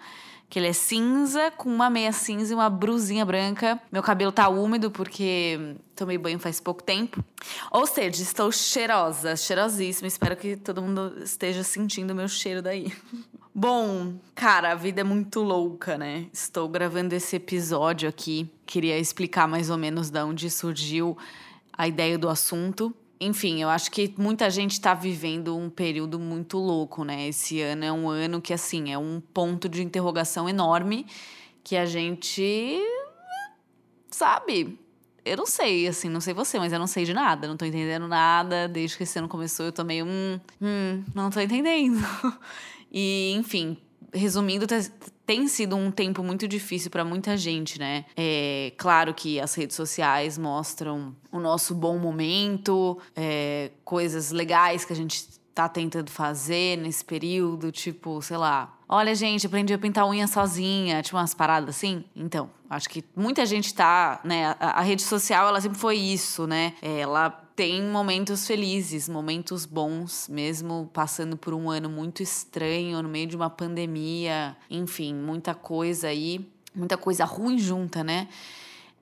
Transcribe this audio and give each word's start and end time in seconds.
que 0.51 0.59
ele 0.59 0.67
é 0.67 0.73
cinza, 0.73 1.53
com 1.53 1.73
uma 1.73 1.89
meia 1.89 2.11
cinza 2.11 2.53
e 2.53 2.57
uma 2.57 2.69
brusinha 2.69 3.25
branca. 3.25 3.81
Meu 3.93 4.03
cabelo 4.03 4.33
tá 4.33 4.49
úmido 4.49 4.91
porque 4.91 5.77
tomei 5.95 6.19
banho 6.19 6.41
faz 6.41 6.59
pouco 6.59 6.83
tempo. 6.83 7.23
Ou 7.71 7.87
seja, 7.87 8.23
estou 8.23 8.51
cheirosa, 8.51 9.37
cheirosíssima. 9.37 10.09
Espero 10.09 10.37
que 10.37 10.57
todo 10.57 10.83
mundo 10.83 11.23
esteja 11.23 11.63
sentindo 11.63 12.11
o 12.11 12.17
meu 12.17 12.27
cheiro 12.27 12.61
daí. 12.61 12.93
Bom, 13.61 14.15
cara, 14.37 14.71
a 14.71 14.75
vida 14.77 15.01
é 15.01 15.05
muito 15.05 15.41
louca, 15.41 15.99
né? 15.99 16.27
Estou 16.33 16.69
gravando 16.69 17.13
esse 17.17 17.35
episódio 17.35 18.09
aqui. 18.09 18.49
Queria 18.65 18.97
explicar 18.97 19.49
mais 19.49 19.69
ou 19.69 19.77
menos 19.77 20.11
de 20.11 20.23
onde 20.23 20.49
surgiu 20.49 21.19
a 21.73 21.89
ideia 21.89 22.17
do 22.17 22.29
assunto. 22.29 22.95
Enfim, 23.21 23.61
eu 23.61 23.69
acho 23.69 23.91
que 23.91 24.15
muita 24.17 24.49
gente 24.49 24.75
está 24.75 24.95
vivendo 24.95 25.57
um 25.57 25.69
período 25.69 26.21
muito 26.21 26.57
louco, 26.57 27.03
né? 27.03 27.27
Esse 27.27 27.61
ano 27.61 27.85
é 27.85 27.91
um 27.91 28.09
ano 28.09 28.41
que, 28.41 28.55
assim, 28.55 28.93
é 28.93 28.97
um 28.97 29.21
ponto 29.35 29.69
de 29.69 29.83
interrogação 29.83 30.49
enorme 30.49 31.05
que 31.65 31.77
a 31.77 31.85
gente. 31.85 32.81
Sabe? 34.09 34.79
Eu 35.25 35.37
não 35.37 35.47
sei, 35.47 35.89
assim, 35.89 36.09
não 36.09 36.21
sei 36.21 36.33
você, 36.33 36.61
mas 36.61 36.73
eu 36.73 36.79
não 36.79 36.87
sei 36.87 37.05
de 37.05 37.13
nada, 37.13 37.49
não 37.49 37.57
tô 37.57 37.65
entendendo 37.65 38.07
nada. 38.07 38.69
Desde 38.69 38.97
que 38.97 39.03
esse 39.03 39.19
ano 39.19 39.27
começou, 39.27 39.67
eu 39.67 39.73
tô 39.73 39.83
meio. 39.83 40.07
Hum, 40.07 40.39
hum 40.63 41.03
não 41.13 41.29
tô 41.29 41.41
entendendo. 41.41 41.99
E, 42.93 43.33
enfim, 43.37 43.77
resumindo, 44.13 44.67
tem 45.27 45.47
sido 45.47 45.77
um 45.77 45.91
tempo 45.91 46.23
muito 46.23 46.49
difícil 46.49 46.91
para 46.91 47.05
muita 47.05 47.37
gente, 47.37 47.79
né? 47.79 48.05
É 48.17 48.73
claro 48.77 49.13
que 49.13 49.39
as 49.39 49.55
redes 49.55 49.77
sociais 49.77 50.39
mostram 50.39 51.15
o 51.31 51.39
nosso 51.39 51.75
bom 51.75 51.99
momento, 51.99 52.99
é, 53.15 53.71
coisas 53.85 54.31
legais 54.31 54.85
que 54.85 54.93
a 54.93 54.97
gente 54.97 55.39
tá 55.55 55.69
tentando 55.69 56.11
fazer 56.11 56.79
nesse 56.79 57.05
período, 57.05 57.73
tipo, 57.73 58.23
sei 58.23 58.37
lá. 58.37 58.79
Olha, 58.89 59.15
gente, 59.15 59.47
aprendi 59.47 59.75
a 59.75 59.79
pintar 59.79 60.09
unha 60.09 60.27
sozinha, 60.27 61.03
tipo 61.03 61.17
umas 61.17 61.35
paradas 61.35 61.77
assim. 61.77 62.05
Então, 62.15 62.49
acho 62.71 62.89
que 62.89 63.05
muita 63.15 63.45
gente 63.45 63.75
tá, 63.75 64.21
né? 64.25 64.57
A, 64.61 64.79
a 64.79 64.81
rede 64.81 65.03
social, 65.03 65.49
ela 65.49 65.61
sempre 65.61 65.79
foi 65.79 65.97
isso, 65.97 66.47
né? 66.47 66.75
Ela 66.81 67.48
tem 67.59 67.83
momentos 67.83 68.47
felizes, 68.47 69.09
momentos 69.09 69.67
bons, 69.67 70.29
mesmo 70.29 70.89
passando 70.93 71.37
por 71.37 71.53
um 71.53 71.69
ano 71.69 71.91
muito 71.91 72.23
estranho, 72.23 73.03
no 73.03 73.09
meio 73.09 73.27
de 73.27 73.35
uma 73.35 73.51
pandemia, 73.51 74.57
enfim, 74.71 75.13
muita 75.13 75.57
coisa 75.57 76.07
aí, 76.07 76.49
muita 76.73 76.97
coisa 76.97 77.25
ruim 77.25 77.59
junta, 77.59 78.05
né? 78.05 78.29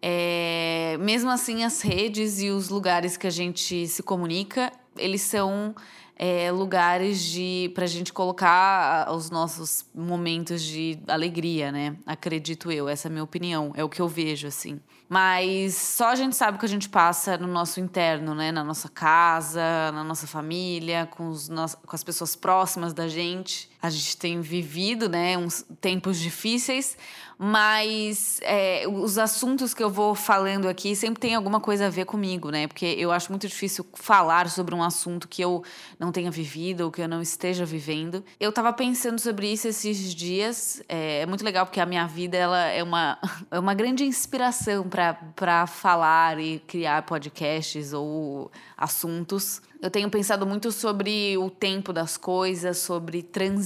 É, 0.00 0.96
mesmo 1.00 1.28
assim, 1.28 1.64
as 1.64 1.82
redes 1.82 2.40
e 2.40 2.48
os 2.48 2.70
lugares 2.70 3.18
que 3.18 3.26
a 3.26 3.30
gente 3.30 3.86
se 3.86 4.02
comunica, 4.02 4.72
eles 4.96 5.20
são 5.20 5.74
é, 6.16 6.50
lugares 6.50 7.20
de 7.20 7.70
para 7.74 7.84
a 7.84 7.86
gente 7.86 8.10
colocar 8.10 9.12
os 9.12 9.28
nossos 9.28 9.84
momentos 9.94 10.62
de 10.62 10.98
alegria, 11.08 11.70
né? 11.70 11.94
Acredito 12.06 12.72
eu, 12.72 12.88
essa 12.88 13.06
é 13.06 13.10
a 13.10 13.12
minha 13.12 13.24
opinião, 13.24 13.74
é 13.76 13.84
o 13.84 13.88
que 13.90 14.00
eu 14.00 14.08
vejo 14.08 14.48
assim. 14.48 14.80
Mas 15.08 15.74
só 15.74 16.08
a 16.08 16.14
gente 16.16 16.34
sabe 16.34 16.56
o 16.56 16.60
que 16.60 16.66
a 16.66 16.68
gente 16.68 16.88
passa 16.88 17.38
no 17.38 17.46
nosso 17.46 17.78
interno, 17.78 18.34
né? 18.34 18.50
Na 18.50 18.64
nossa 18.64 18.88
casa, 18.88 19.92
na 19.92 20.02
nossa 20.02 20.26
família, 20.26 21.06
com, 21.06 21.28
os 21.28 21.48
no... 21.48 21.64
com 21.86 21.94
as 21.94 22.02
pessoas 22.02 22.34
próximas 22.34 22.92
da 22.92 23.06
gente. 23.06 23.70
A 23.80 23.90
gente 23.90 24.16
tem 24.16 24.40
vivido, 24.40 25.08
né? 25.08 25.36
Uns 25.36 25.64
tempos 25.80 26.18
difíceis, 26.18 26.96
mas 27.38 28.40
é, 28.42 28.84
os 28.88 29.18
assuntos 29.18 29.74
que 29.74 29.82
eu 29.82 29.90
vou 29.90 30.14
falando 30.14 30.66
aqui 30.66 30.96
sempre 30.96 31.20
tem 31.20 31.34
alguma 31.34 31.60
coisa 31.60 31.86
a 31.86 31.90
ver 31.90 32.06
comigo, 32.06 32.50
né? 32.50 32.66
Porque 32.66 32.86
eu 32.86 33.12
acho 33.12 33.30
muito 33.30 33.46
difícil 33.46 33.84
falar 33.92 34.48
sobre 34.48 34.74
um 34.74 34.82
assunto 34.82 35.28
que 35.28 35.42
eu 35.42 35.62
não 35.98 36.10
tenha 36.10 36.30
vivido 36.30 36.82
ou 36.82 36.90
que 36.90 37.02
eu 37.02 37.08
não 37.08 37.20
esteja 37.20 37.66
vivendo. 37.66 38.24
Eu 38.40 38.50
tava 38.50 38.72
pensando 38.72 39.20
sobre 39.20 39.52
isso 39.52 39.68
esses 39.68 40.14
dias. 40.14 40.82
É, 40.88 41.20
é 41.20 41.26
muito 41.26 41.44
legal 41.44 41.66
porque 41.66 41.80
a 41.80 41.86
minha 41.86 42.06
vida 42.06 42.38
ela 42.38 42.64
é 42.68 42.82
uma, 42.82 43.18
é 43.50 43.58
uma 43.58 43.74
grande 43.74 44.04
inspiração 44.04 44.88
para 45.34 45.66
falar 45.66 46.40
e 46.40 46.58
criar 46.60 47.02
podcasts 47.02 47.92
ou 47.92 48.50
assuntos. 48.76 49.60
Eu 49.80 49.90
tenho 49.90 50.08
pensado 50.10 50.46
muito 50.46 50.72
sobre 50.72 51.36
o 51.36 51.50
tempo 51.50 51.92
das 51.92 52.16
coisas, 52.16 52.78
sobre 52.78 53.22
transição, 53.22 53.65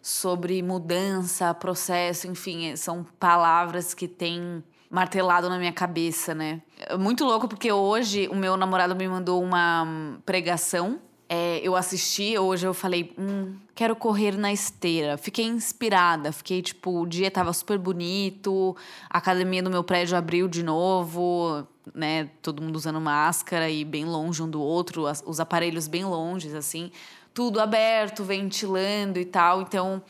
sobre 0.00 0.62
mudança, 0.62 1.52
processo, 1.52 2.26
enfim, 2.26 2.74
são 2.76 3.04
palavras 3.18 3.92
que 3.92 4.08
têm 4.08 4.62
martelado 4.90 5.48
na 5.48 5.58
minha 5.58 5.72
cabeça, 5.72 6.34
né? 6.34 6.62
É 6.78 6.96
muito 6.96 7.24
louco 7.24 7.46
porque 7.46 7.70
hoje 7.70 8.28
o 8.28 8.34
meu 8.34 8.56
namorado 8.56 8.96
me 8.96 9.06
mandou 9.06 9.42
uma 9.42 9.86
pregação 10.24 11.00
é, 11.28 11.60
eu 11.62 11.76
assisti, 11.76 12.38
hoje 12.38 12.66
eu 12.66 12.72
falei, 12.72 13.12
hum, 13.18 13.54
quero 13.74 13.94
correr 13.94 14.38
na 14.38 14.50
esteira. 14.50 15.18
Fiquei 15.18 15.44
inspirada, 15.44 16.32
fiquei 16.32 16.62
tipo, 16.62 17.02
o 17.02 17.06
dia 17.06 17.30
tava 17.30 17.52
super 17.52 17.76
bonito, 17.76 18.74
a 19.10 19.18
academia 19.18 19.62
do 19.62 19.68
meu 19.68 19.84
prédio 19.84 20.16
abriu 20.16 20.48
de 20.48 20.62
novo, 20.62 21.66
né? 21.94 22.30
Todo 22.40 22.62
mundo 22.62 22.76
usando 22.76 22.98
máscara 22.98 23.68
e 23.68 23.84
bem 23.84 24.06
longe 24.06 24.42
um 24.42 24.48
do 24.48 24.62
outro, 24.62 25.04
os 25.26 25.38
aparelhos 25.38 25.86
bem 25.86 26.02
longe, 26.02 26.56
assim, 26.56 26.90
tudo 27.34 27.60
aberto, 27.60 28.24
ventilando 28.24 29.18
e 29.18 29.24
tal. 29.24 29.62
Então, 29.62 30.02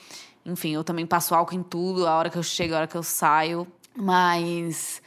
enfim, 0.44 0.70
eu 0.70 0.84
também 0.84 1.06
passo 1.06 1.34
álcool 1.34 1.54
em 1.54 1.62
tudo, 1.62 2.06
a 2.06 2.16
hora 2.16 2.30
que 2.30 2.38
eu 2.38 2.42
chego, 2.42 2.74
a 2.74 2.78
hora 2.78 2.86
que 2.86 2.96
eu 2.96 3.02
saio, 3.02 3.66
mas 3.96 5.02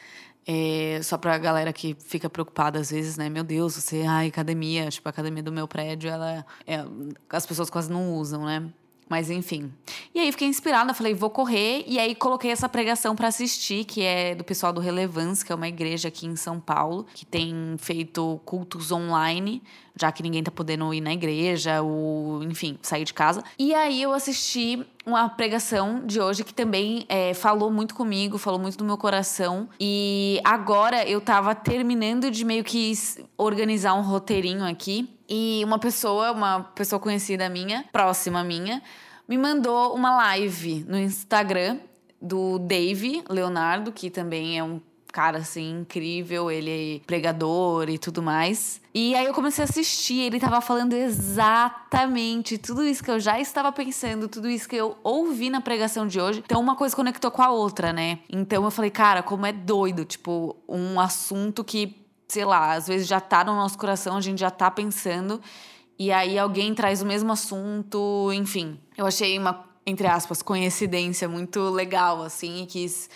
é, 0.45 0.99
só 1.03 1.17
pra 1.17 1.37
galera 1.37 1.71
que 1.71 1.95
fica 1.99 2.29
preocupada 2.29 2.79
às 2.79 2.91
vezes, 2.91 3.17
né? 3.17 3.29
Meu 3.29 3.43
Deus, 3.43 3.75
você, 3.75 4.03
ai, 4.07 4.27
academia, 4.27 4.89
tipo, 4.89 5.07
a 5.07 5.11
academia 5.11 5.43
do 5.43 5.51
meu 5.51 5.67
prédio, 5.67 6.09
ela. 6.09 6.45
É, 6.65 6.83
as 7.29 7.45
pessoas 7.45 7.69
quase 7.69 7.91
não 7.91 8.13
usam, 8.15 8.45
né? 8.45 8.71
Mas 9.11 9.29
enfim. 9.29 9.69
E 10.15 10.21
aí 10.21 10.31
fiquei 10.31 10.47
inspirada, 10.47 10.93
falei, 10.93 11.13
vou 11.13 11.29
correr. 11.29 11.83
E 11.85 11.99
aí 11.99 12.15
coloquei 12.15 12.49
essa 12.49 12.69
pregação 12.69 13.13
para 13.13 13.27
assistir, 13.27 13.83
que 13.83 14.01
é 14.01 14.33
do 14.33 14.41
pessoal 14.41 14.71
do 14.71 14.79
Relevance, 14.79 15.43
que 15.43 15.51
é 15.51 15.55
uma 15.55 15.67
igreja 15.67 16.07
aqui 16.07 16.25
em 16.25 16.37
São 16.37 16.61
Paulo, 16.61 17.05
que 17.13 17.25
tem 17.25 17.75
feito 17.77 18.39
cultos 18.45 18.89
online, 18.89 19.61
já 19.99 20.13
que 20.13 20.23
ninguém 20.23 20.41
tá 20.41 20.49
podendo 20.49 20.93
ir 20.93 21.01
na 21.01 21.11
igreja, 21.11 21.81
ou, 21.81 22.41
enfim, 22.43 22.79
sair 22.81 23.03
de 23.03 23.13
casa. 23.13 23.43
E 23.59 23.73
aí 23.73 24.01
eu 24.01 24.13
assisti 24.13 24.81
uma 25.05 25.27
pregação 25.29 26.05
de 26.05 26.19
hoje 26.19 26.43
que 26.43 26.53
também 26.53 27.05
é, 27.09 27.33
falou 27.33 27.71
muito 27.71 27.95
comigo, 27.95 28.37
falou 28.37 28.59
muito 28.59 28.77
do 28.77 28.83
meu 28.83 28.97
coração. 28.97 29.67
E 29.79 30.39
agora 30.43 31.07
eu 31.07 31.19
tava 31.19 31.55
terminando 31.55 32.29
de 32.29 32.45
meio 32.45 32.63
que 32.63 32.93
organizar 33.37 33.93
um 33.93 34.01
roteirinho 34.01 34.65
aqui 34.65 35.09
e 35.27 35.61
uma 35.63 35.79
pessoa, 35.79 36.31
uma 36.31 36.61
pessoa 36.75 36.99
conhecida 36.99 37.49
minha, 37.49 37.85
próxima 37.91 38.43
minha, 38.43 38.81
me 39.27 39.37
mandou 39.37 39.95
uma 39.95 40.15
live 40.17 40.85
no 40.87 40.97
Instagram 40.97 41.79
do 42.21 42.59
Dave 42.59 43.23
Leonardo, 43.29 43.91
que 43.91 44.09
também 44.09 44.59
é 44.59 44.63
um 44.63 44.79
cara 45.11 45.39
assim 45.39 45.81
incrível, 45.81 46.49
ele 46.49 46.97
é 46.97 46.99
pregador 47.05 47.89
e 47.89 47.97
tudo 47.97 48.21
mais. 48.21 48.81
E 48.93 49.15
aí 49.15 49.25
eu 49.25 49.33
comecei 49.33 49.63
a 49.63 49.65
assistir, 49.65 50.21
ele 50.21 50.39
tava 50.39 50.61
falando 50.61 50.93
exatamente 50.93 52.57
tudo 52.57 52.83
isso 52.83 53.03
que 53.03 53.11
eu 53.11 53.19
já 53.19 53.39
estava 53.39 53.71
pensando, 53.71 54.27
tudo 54.27 54.49
isso 54.49 54.67
que 54.67 54.75
eu 54.75 54.97
ouvi 55.03 55.49
na 55.49 55.61
pregação 55.61 56.07
de 56.07 56.19
hoje. 56.19 56.43
Então 56.45 56.59
uma 56.59 56.75
coisa 56.75 56.95
conectou 56.95 57.31
com 57.31 57.41
a 57.41 57.49
outra, 57.49 57.93
né? 57.93 58.19
Então 58.29 58.63
eu 58.63 58.71
falei, 58.71 58.91
cara, 58.91 59.21
como 59.23 59.45
é 59.45 59.51
doido, 59.51 60.05
tipo, 60.05 60.55
um 60.67 60.99
assunto 60.99 61.63
que 61.63 62.01
sei 62.31 62.45
lá, 62.45 62.73
às 62.73 62.87
vezes 62.87 63.07
já 63.07 63.19
tá 63.19 63.43
no 63.43 63.53
nosso 63.53 63.77
coração, 63.77 64.15
a 64.15 64.21
gente 64.21 64.39
já 64.39 64.49
tá 64.49 64.71
pensando, 64.71 65.41
e 65.99 66.11
aí 66.11 66.39
alguém 66.39 66.73
traz 66.73 67.01
o 67.01 67.05
mesmo 67.05 67.31
assunto, 67.31 68.31
enfim. 68.33 68.79
Eu 68.97 69.05
achei 69.05 69.37
uma, 69.37 69.65
entre 69.85 70.07
aspas, 70.07 70.41
coincidência 70.41 71.27
muito 71.27 71.69
legal, 71.69 72.21
assim, 72.21 72.63
e 72.63 72.65
quis 72.65 73.09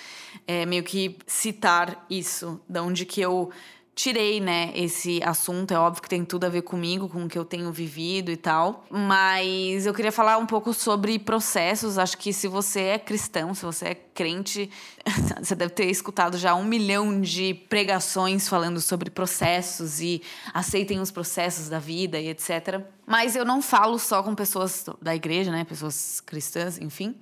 é, 0.47 0.65
meio 0.65 0.83
que 0.83 1.17
citar 1.27 2.05
isso, 2.09 2.59
da 2.67 2.81
onde 2.81 3.05
que 3.05 3.21
eu 3.21 3.51
tirei, 3.95 4.41
né, 4.41 4.71
esse 4.75 5.21
assunto. 5.23 5.73
É 5.73 5.79
óbvio 5.79 6.03
que 6.03 6.09
tem 6.09 6.25
tudo 6.25 6.43
a 6.43 6.49
ver 6.49 6.61
comigo, 6.63 7.07
com 7.07 7.23
o 7.23 7.29
que 7.29 7.39
eu 7.39 7.45
tenho 7.45 7.71
vivido 7.71 8.29
e 8.29 8.35
tal. 8.35 8.85
Mas 8.89 9.85
eu 9.85 9.93
queria 9.93 10.11
falar 10.11 10.37
um 10.37 10.45
pouco 10.45 10.73
sobre 10.73 11.17
processos. 11.17 11.97
Acho 11.97 12.17
que 12.17 12.33
se 12.33 12.47
você 12.47 12.81
é 12.81 12.99
cristão, 12.99 13.55
se 13.55 13.65
você 13.65 13.85
é 13.85 13.95
crente, 13.95 14.69
você 15.41 15.55
deve 15.55 15.71
ter 15.71 15.85
escutado 15.85 16.37
já 16.37 16.53
um 16.53 16.65
milhão 16.65 17.21
de 17.21 17.53
pregações 17.69 18.49
falando 18.49 18.81
sobre 18.81 19.09
processos 19.09 20.01
e 20.01 20.21
aceitem 20.53 20.99
os 20.99 21.09
processos 21.09 21.69
da 21.69 21.79
vida 21.79 22.19
e 22.19 22.27
etc. 22.27 22.81
Mas 23.07 23.35
eu 23.35 23.45
não 23.45 23.61
falo 23.61 23.97
só 23.97 24.21
com 24.21 24.35
pessoas 24.35 24.85
da 25.01 25.15
igreja, 25.15 25.51
né, 25.51 25.63
pessoas 25.63 26.19
cristãs, 26.19 26.77
enfim. 26.81 27.15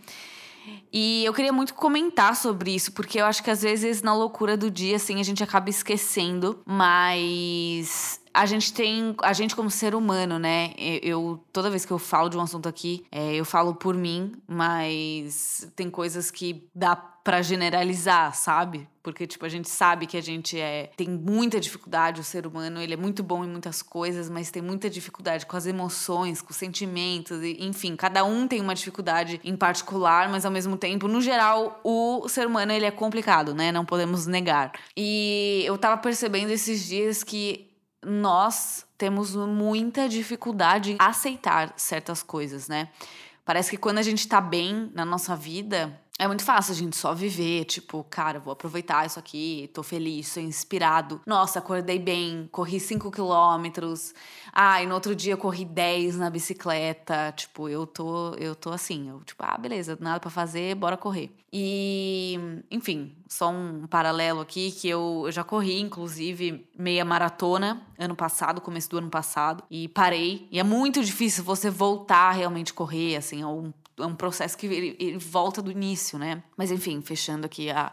E 0.91 1.25
eu 1.25 1.33
queria 1.33 1.51
muito 1.51 1.73
comentar 1.73 2.35
sobre 2.35 2.73
isso, 2.73 2.91
porque 2.91 3.19
eu 3.19 3.25
acho 3.25 3.43
que 3.43 3.49
às 3.49 3.61
vezes 3.61 4.01
na 4.01 4.15
loucura 4.15 4.55
do 4.55 4.69
dia, 4.69 4.95
assim, 4.95 5.19
a 5.19 5.23
gente 5.23 5.43
acaba 5.43 5.69
esquecendo, 5.69 6.61
mas 6.65 8.21
a 8.33 8.45
gente 8.45 8.73
tem. 8.73 9.15
A 9.21 9.31
gente, 9.31 9.55
como 9.55 9.69
ser 9.69 9.93
humano, 9.93 10.39
né? 10.39 10.73
Eu, 10.77 11.43
toda 11.53 11.69
vez 11.69 11.85
que 11.85 11.91
eu 11.91 11.99
falo 11.99 12.29
de 12.29 12.37
um 12.37 12.41
assunto 12.41 12.67
aqui, 12.67 13.05
é, 13.11 13.35
eu 13.35 13.45
falo 13.45 13.75
por 13.75 13.95
mim, 13.95 14.33
mas 14.47 15.71
tem 15.75 15.89
coisas 15.89 16.31
que 16.31 16.67
dá 16.73 17.12
para 17.23 17.41
generalizar, 17.41 18.35
sabe? 18.35 18.87
Porque, 19.01 19.25
tipo, 19.25 19.45
a 19.45 19.49
gente 19.49 19.69
sabe 19.69 20.05
que 20.05 20.17
a 20.17 20.21
gente 20.21 20.59
é, 20.59 20.91
tem 20.97 21.07
muita 21.09 21.59
dificuldade, 21.59 22.19
o 22.19 22.23
ser 22.23 22.45
humano, 22.45 22.81
ele 22.81 22.93
é 22.93 22.97
muito 22.97 23.23
bom 23.23 23.43
em 23.45 23.47
muitas 23.47 23.81
coisas, 23.81 24.29
mas 24.29 24.51
tem 24.51 24.61
muita 24.61 24.89
dificuldade 24.89 25.45
com 25.45 25.55
as 25.55 25.65
emoções, 25.65 26.41
com 26.41 26.51
os 26.51 26.57
sentimentos, 26.57 27.41
enfim, 27.59 27.95
cada 27.95 28.25
um 28.25 28.47
tem 28.47 28.59
uma 28.59 28.75
dificuldade 28.75 29.39
em 29.43 29.55
particular, 29.55 30.29
mas 30.29 30.45
ao 30.45 30.51
mesmo 30.51 30.75
tempo, 30.75 31.07
no 31.07 31.21
geral, 31.21 31.79
o 31.83 32.27
ser 32.27 32.45
humano, 32.45 32.73
ele 32.73 32.85
é 32.85 32.91
complicado, 32.91 33.53
né? 33.53 33.71
Não 33.71 33.85
podemos 33.85 34.27
negar. 34.27 34.73
E 34.95 35.63
eu 35.65 35.77
tava 35.77 35.97
percebendo 35.97 36.51
esses 36.51 36.85
dias 36.85 37.23
que 37.23 37.69
nós 38.05 38.85
temos 38.97 39.33
muita 39.35 40.09
dificuldade 40.09 40.93
em 40.93 40.97
aceitar 40.99 41.73
certas 41.77 42.21
coisas, 42.21 42.67
né? 42.67 42.89
Parece 43.45 43.71
que 43.71 43.77
quando 43.77 43.97
a 43.97 44.01
gente 44.01 44.27
tá 44.27 44.39
bem 44.39 44.89
na 44.93 45.03
nossa 45.03 45.35
vida, 45.35 45.99
é 46.19 46.27
muito 46.27 46.43
fácil 46.43 46.73
a 46.73 46.75
gente 46.75 46.95
só 46.95 47.13
viver, 47.13 47.65
tipo, 47.65 48.05
cara, 48.07 48.39
vou 48.39 48.53
aproveitar 48.53 49.05
isso 49.05 49.17
aqui, 49.17 49.69
tô 49.73 49.81
feliz, 49.81 50.27
sou 50.27 50.43
inspirado. 50.43 51.19
Nossa, 51.25 51.57
acordei 51.57 51.97
bem, 51.97 52.47
corri 52.51 52.79
5 52.79 53.09
quilômetros. 53.09 54.13
Ah, 54.53 54.81
e 54.81 54.85
no 54.85 54.93
outro 54.93 55.15
dia 55.15 55.35
corri 55.35 55.65
10 55.65 56.17
na 56.17 56.29
bicicleta. 56.29 57.33
Tipo, 57.35 57.67
eu 57.67 57.87
tô, 57.87 58.35
eu 58.35 58.53
tô 58.55 58.69
assim, 58.69 59.09
eu, 59.09 59.21
tipo, 59.21 59.43
ah, 59.43 59.57
beleza, 59.57 59.97
nada 59.99 60.19
para 60.19 60.29
fazer, 60.29 60.75
bora 60.75 60.95
correr. 60.95 61.35
E, 61.51 62.39
enfim, 62.69 63.15
só 63.27 63.49
um 63.49 63.87
paralelo 63.87 64.39
aqui 64.39 64.71
que 64.71 64.87
eu, 64.87 65.23
eu 65.25 65.31
já 65.31 65.43
corri, 65.43 65.79
inclusive, 65.79 66.69
meia 66.77 67.03
maratona 67.03 67.81
ano 67.97 68.15
passado, 68.15 68.61
começo 68.61 68.89
do 68.89 68.97
ano 68.99 69.09
passado, 69.09 69.63
e 69.69 69.87
parei. 69.87 70.47
E 70.51 70.59
é 70.59 70.63
muito 70.63 71.03
difícil 71.03 71.43
você 71.43 71.69
voltar 71.69 72.29
a 72.29 72.31
realmente 72.31 72.73
correr, 72.73 73.15
assim, 73.15 73.41
é 73.41 73.47
um 73.47 73.73
é 73.97 74.05
um 74.05 74.15
processo 74.15 74.57
que 74.57 74.65
ele, 74.65 74.95
ele, 74.99 75.17
volta 75.17 75.61
do 75.61 75.71
início, 75.71 76.17
né? 76.17 76.43
Mas 76.57 76.71
enfim, 76.71 77.01
fechando 77.01 77.45
aqui 77.45 77.69
a, 77.69 77.91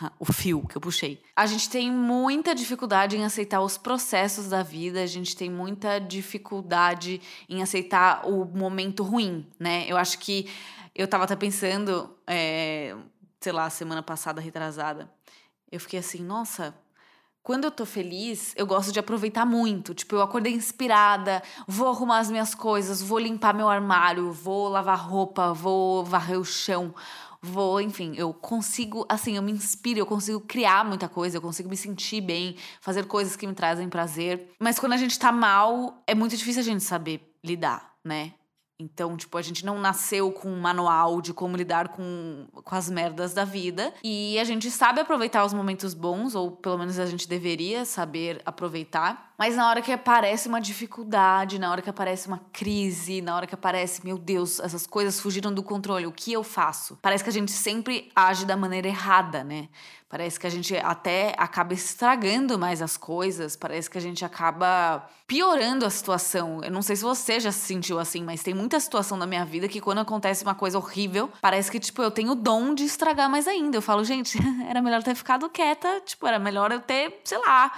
a, 0.00 0.12
o 0.18 0.32
fio 0.32 0.66
que 0.66 0.76
eu 0.76 0.80
puxei. 0.80 1.22
A 1.34 1.46
gente 1.46 1.70
tem 1.70 1.90
muita 1.90 2.54
dificuldade 2.54 3.16
em 3.16 3.24
aceitar 3.24 3.60
os 3.60 3.78
processos 3.78 4.48
da 4.48 4.62
vida, 4.62 5.02
a 5.02 5.06
gente 5.06 5.36
tem 5.36 5.50
muita 5.50 5.98
dificuldade 5.98 7.20
em 7.48 7.62
aceitar 7.62 8.26
o 8.28 8.44
momento 8.44 9.02
ruim, 9.02 9.46
né? 9.58 9.84
Eu 9.88 9.96
acho 9.96 10.18
que 10.18 10.48
eu 10.94 11.06
tava 11.06 11.24
até 11.24 11.36
pensando, 11.36 12.16
é, 12.26 12.94
sei 13.40 13.52
lá, 13.52 13.70
semana 13.70 14.02
passada, 14.02 14.40
retrasada, 14.40 15.10
eu 15.70 15.78
fiquei 15.78 15.98
assim, 15.98 16.22
nossa, 16.22 16.74
quando 17.42 17.64
eu 17.64 17.70
tô 17.70 17.86
feliz, 17.86 18.52
eu 18.56 18.66
gosto 18.66 18.92
de 18.92 18.98
aproveitar 18.98 19.46
muito. 19.46 19.94
Tipo, 19.94 20.16
eu 20.16 20.22
acordei 20.22 20.52
inspirada, 20.52 21.42
vou 21.66 21.88
arrumar 21.88 22.18
as 22.18 22.30
minhas 22.30 22.54
coisas, 22.54 23.00
vou 23.02 23.18
limpar 23.18 23.54
meu 23.54 23.68
armário, 23.68 24.32
vou 24.32 24.68
lavar 24.68 24.98
roupa, 24.98 25.52
vou 25.52 26.04
varrer 26.04 26.38
o 26.38 26.44
chão, 26.44 26.94
vou, 27.40 27.80
enfim, 27.80 28.12
eu 28.16 28.32
consigo, 28.34 29.06
assim, 29.08 29.36
eu 29.36 29.42
me 29.42 29.52
inspiro, 29.52 29.98
eu 29.98 30.06
consigo 30.06 30.40
criar 30.40 30.84
muita 30.84 31.08
coisa, 31.08 31.36
eu 31.36 31.42
consigo 31.42 31.68
me 31.68 31.76
sentir 31.76 32.20
bem, 32.20 32.56
fazer 32.80 33.06
coisas 33.06 33.36
que 33.36 33.46
me 33.46 33.54
trazem 33.54 33.88
prazer. 33.88 34.50
Mas 34.58 34.78
quando 34.78 34.92
a 34.92 34.96
gente 34.96 35.18
tá 35.18 35.32
mal, 35.32 36.02
é 36.06 36.14
muito 36.14 36.36
difícil 36.36 36.60
a 36.60 36.64
gente 36.64 36.82
saber 36.82 37.34
lidar, 37.42 37.94
né? 38.04 38.34
Então, 38.80 39.16
tipo, 39.16 39.36
a 39.36 39.42
gente 39.42 39.66
não 39.66 39.80
nasceu 39.80 40.30
com 40.30 40.48
um 40.48 40.60
manual 40.60 41.20
de 41.20 41.34
como 41.34 41.56
lidar 41.56 41.88
com, 41.88 42.46
com 42.52 42.74
as 42.76 42.88
merdas 42.88 43.34
da 43.34 43.44
vida. 43.44 43.92
E 44.04 44.38
a 44.38 44.44
gente 44.44 44.70
sabe 44.70 45.00
aproveitar 45.00 45.44
os 45.44 45.52
momentos 45.52 45.94
bons, 45.94 46.36
ou 46.36 46.52
pelo 46.52 46.78
menos 46.78 46.96
a 46.96 47.06
gente 47.06 47.28
deveria 47.28 47.84
saber 47.84 48.40
aproveitar. 48.46 49.32
Mas 49.36 49.56
na 49.56 49.68
hora 49.68 49.82
que 49.82 49.90
aparece 49.90 50.48
uma 50.48 50.60
dificuldade, 50.60 51.58
na 51.58 51.70
hora 51.70 51.82
que 51.82 51.90
aparece 51.90 52.28
uma 52.28 52.40
crise, 52.52 53.20
na 53.20 53.34
hora 53.34 53.46
que 53.48 53.54
aparece, 53.54 54.04
meu 54.04 54.16
Deus, 54.16 54.60
essas 54.60 54.86
coisas 54.86 55.20
fugiram 55.20 55.52
do 55.52 55.62
controle, 55.62 56.06
o 56.06 56.12
que 56.12 56.32
eu 56.32 56.44
faço? 56.44 56.98
Parece 57.02 57.24
que 57.24 57.30
a 57.30 57.32
gente 57.32 57.50
sempre 57.50 58.12
age 58.14 58.44
da 58.44 58.56
maneira 58.56 58.86
errada, 58.86 59.42
né? 59.42 59.68
Parece 60.08 60.40
que 60.40 60.46
a 60.46 60.50
gente 60.50 60.74
até 60.74 61.34
acaba 61.36 61.74
estragando 61.74 62.58
mais 62.58 62.80
as 62.80 62.96
coisas, 62.96 63.54
parece 63.56 63.90
que 63.90 63.98
a 63.98 64.00
gente 64.00 64.24
acaba 64.24 65.06
piorando 65.26 65.84
a 65.84 65.90
situação. 65.90 66.64
Eu 66.64 66.70
não 66.70 66.80
sei 66.80 66.96
se 66.96 67.02
você 67.02 67.38
já 67.38 67.52
se 67.52 67.60
sentiu 67.60 67.98
assim, 67.98 68.24
mas 68.24 68.42
tem 68.42 68.54
muita 68.54 68.80
situação 68.80 69.18
na 69.18 69.26
minha 69.26 69.44
vida 69.44 69.68
que 69.68 69.82
quando 69.82 69.98
acontece 69.98 70.42
uma 70.44 70.54
coisa 70.54 70.78
horrível, 70.78 71.30
parece 71.42 71.70
que, 71.70 71.78
tipo, 71.78 72.02
eu 72.02 72.10
tenho 72.10 72.32
o 72.32 72.34
dom 72.34 72.74
de 72.74 72.84
estragar 72.84 73.28
mais 73.28 73.46
ainda. 73.46 73.76
Eu 73.76 73.82
falo, 73.82 74.02
gente, 74.02 74.38
era 74.66 74.80
melhor 74.80 75.02
ter 75.02 75.14
ficado 75.14 75.48
quieta, 75.50 76.00
tipo, 76.06 76.26
era 76.26 76.38
melhor 76.38 76.72
eu 76.72 76.80
ter, 76.80 77.20
sei 77.24 77.38
lá 77.38 77.70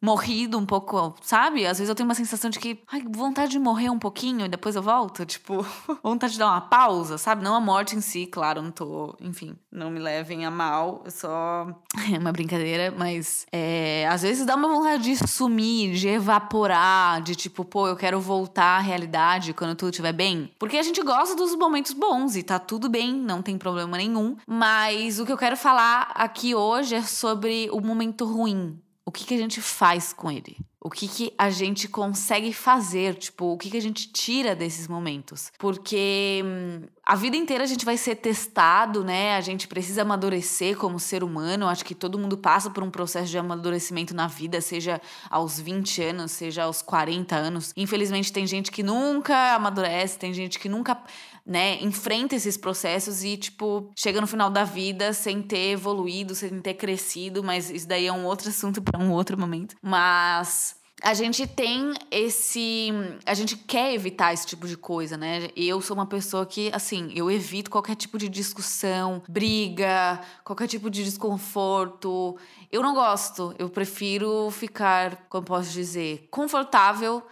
morrido 0.00 0.58
um 0.58 0.66
pouco, 0.66 1.14
sabe? 1.22 1.66
Às 1.66 1.78
vezes 1.78 1.88
eu 1.88 1.94
tenho 1.94 2.08
uma 2.08 2.14
sensação 2.14 2.50
de 2.50 2.58
que, 2.58 2.80
ai, 2.90 3.02
vontade 3.08 3.52
de 3.52 3.58
morrer 3.58 3.90
um 3.90 3.98
pouquinho 3.98 4.44
e 4.44 4.48
depois 4.48 4.76
eu 4.76 4.82
volto, 4.82 5.24
tipo, 5.24 5.64
vontade 6.02 6.34
de 6.34 6.38
dar 6.38 6.46
uma 6.46 6.60
pausa, 6.60 7.18
sabe? 7.18 7.42
Não 7.42 7.54
a 7.54 7.60
morte 7.60 7.96
em 7.96 8.00
si, 8.00 8.26
claro, 8.26 8.62
não 8.62 8.70
tô, 8.70 9.16
enfim, 9.20 9.56
não 9.70 9.90
me 9.90 9.98
levem 9.98 10.44
a 10.44 10.50
mal, 10.50 11.04
só 11.08 11.66
é 12.12 12.18
uma 12.18 12.32
brincadeira, 12.32 12.94
mas 12.96 13.46
é, 13.50 14.06
às 14.08 14.22
vezes 14.22 14.46
dá 14.46 14.54
uma 14.54 14.68
vontade 14.68 15.02
de 15.02 15.28
sumir, 15.28 15.94
de 15.94 16.08
evaporar, 16.08 17.22
de 17.22 17.34
tipo, 17.34 17.64
pô, 17.64 17.88
eu 17.88 17.96
quero 17.96 18.20
voltar 18.20 18.78
à 18.78 18.80
realidade 18.80 19.54
quando 19.54 19.74
tudo 19.74 19.90
estiver 19.90 20.12
bem. 20.12 20.50
Porque 20.58 20.76
a 20.76 20.82
gente 20.82 21.02
gosta 21.02 21.34
dos 21.34 21.54
momentos 21.56 21.92
bons 21.92 22.36
e 22.36 22.42
tá 22.42 22.58
tudo 22.58 22.88
bem, 22.88 23.14
não 23.14 23.42
tem 23.42 23.56
problema 23.56 23.96
nenhum, 23.96 24.36
mas 24.46 25.18
o 25.18 25.26
que 25.26 25.32
eu 25.32 25.38
quero 25.38 25.56
falar 25.56 26.12
aqui 26.14 26.54
hoje 26.54 26.94
é 26.94 27.02
sobre 27.02 27.68
o 27.72 27.80
momento 27.80 28.24
ruim, 28.24 28.78
o 29.06 29.12
que, 29.12 29.24
que 29.24 29.34
a 29.34 29.38
gente 29.38 29.60
faz 29.60 30.12
com 30.12 30.28
ele? 30.28 30.56
O 30.80 30.90
que, 30.90 31.06
que 31.06 31.32
a 31.38 31.48
gente 31.48 31.86
consegue 31.88 32.52
fazer? 32.52 33.14
Tipo, 33.14 33.52
o 33.52 33.58
que, 33.58 33.70
que 33.70 33.76
a 33.76 33.82
gente 33.82 34.12
tira 34.12 34.54
desses 34.54 34.88
momentos? 34.88 35.52
Porque 35.58 36.42
hum, 36.44 36.82
a 37.04 37.14
vida 37.14 37.36
inteira 37.36 37.62
a 37.62 37.66
gente 37.66 37.84
vai 37.84 37.96
ser 37.96 38.16
testado, 38.16 39.04
né? 39.04 39.36
A 39.36 39.40
gente 39.40 39.68
precisa 39.68 40.02
amadurecer 40.02 40.76
como 40.76 40.98
ser 40.98 41.22
humano. 41.22 41.68
Acho 41.68 41.84
que 41.84 41.94
todo 41.94 42.18
mundo 42.18 42.36
passa 42.36 42.68
por 42.68 42.82
um 42.82 42.90
processo 42.90 43.30
de 43.30 43.38
amadurecimento 43.38 44.12
na 44.12 44.26
vida, 44.26 44.60
seja 44.60 45.00
aos 45.30 45.58
20 45.58 46.02
anos, 46.02 46.32
seja 46.32 46.64
aos 46.64 46.82
40 46.82 47.34
anos. 47.34 47.72
Infelizmente, 47.76 48.32
tem 48.32 48.46
gente 48.46 48.72
que 48.72 48.82
nunca 48.82 49.54
amadurece, 49.54 50.18
tem 50.18 50.34
gente 50.34 50.58
que 50.58 50.68
nunca 50.68 51.00
né, 51.46 51.80
enfrenta 51.82 52.34
esses 52.34 52.56
processos 52.56 53.22
e, 53.22 53.36
tipo, 53.36 53.90
chega 53.96 54.20
no 54.20 54.26
final 54.26 54.50
da 54.50 54.64
vida 54.64 55.12
sem 55.12 55.40
ter 55.40 55.70
evoluído, 55.70 56.34
sem 56.34 56.60
ter 56.60 56.74
crescido, 56.74 57.44
mas 57.44 57.70
isso 57.70 57.86
daí 57.86 58.06
é 58.06 58.12
um 58.12 58.24
outro 58.24 58.48
assunto 58.50 58.82
para 58.82 58.98
um 58.98 59.12
outro 59.12 59.38
momento. 59.38 59.76
Mas 59.80 60.74
a 61.02 61.12
gente 61.12 61.46
tem 61.46 61.92
esse. 62.10 62.88
A 63.24 63.34
gente 63.34 63.56
quer 63.56 63.92
evitar 63.92 64.32
esse 64.32 64.46
tipo 64.46 64.66
de 64.66 64.76
coisa, 64.76 65.16
né? 65.16 65.50
Eu 65.54 65.80
sou 65.80 65.94
uma 65.94 66.06
pessoa 66.06 66.46
que, 66.46 66.70
assim, 66.72 67.12
eu 67.14 67.30
evito 67.30 67.70
qualquer 67.70 67.94
tipo 67.94 68.18
de 68.18 68.28
discussão, 68.28 69.22
briga, 69.28 70.20
qualquer 70.42 70.66
tipo 70.66 70.88
de 70.90 71.04
desconforto. 71.04 72.36
Eu 72.72 72.82
não 72.82 72.94
gosto. 72.94 73.54
Eu 73.58 73.68
prefiro 73.68 74.50
ficar, 74.50 75.26
como 75.28 75.44
posso 75.44 75.70
dizer, 75.70 76.28
confortável 76.30 77.22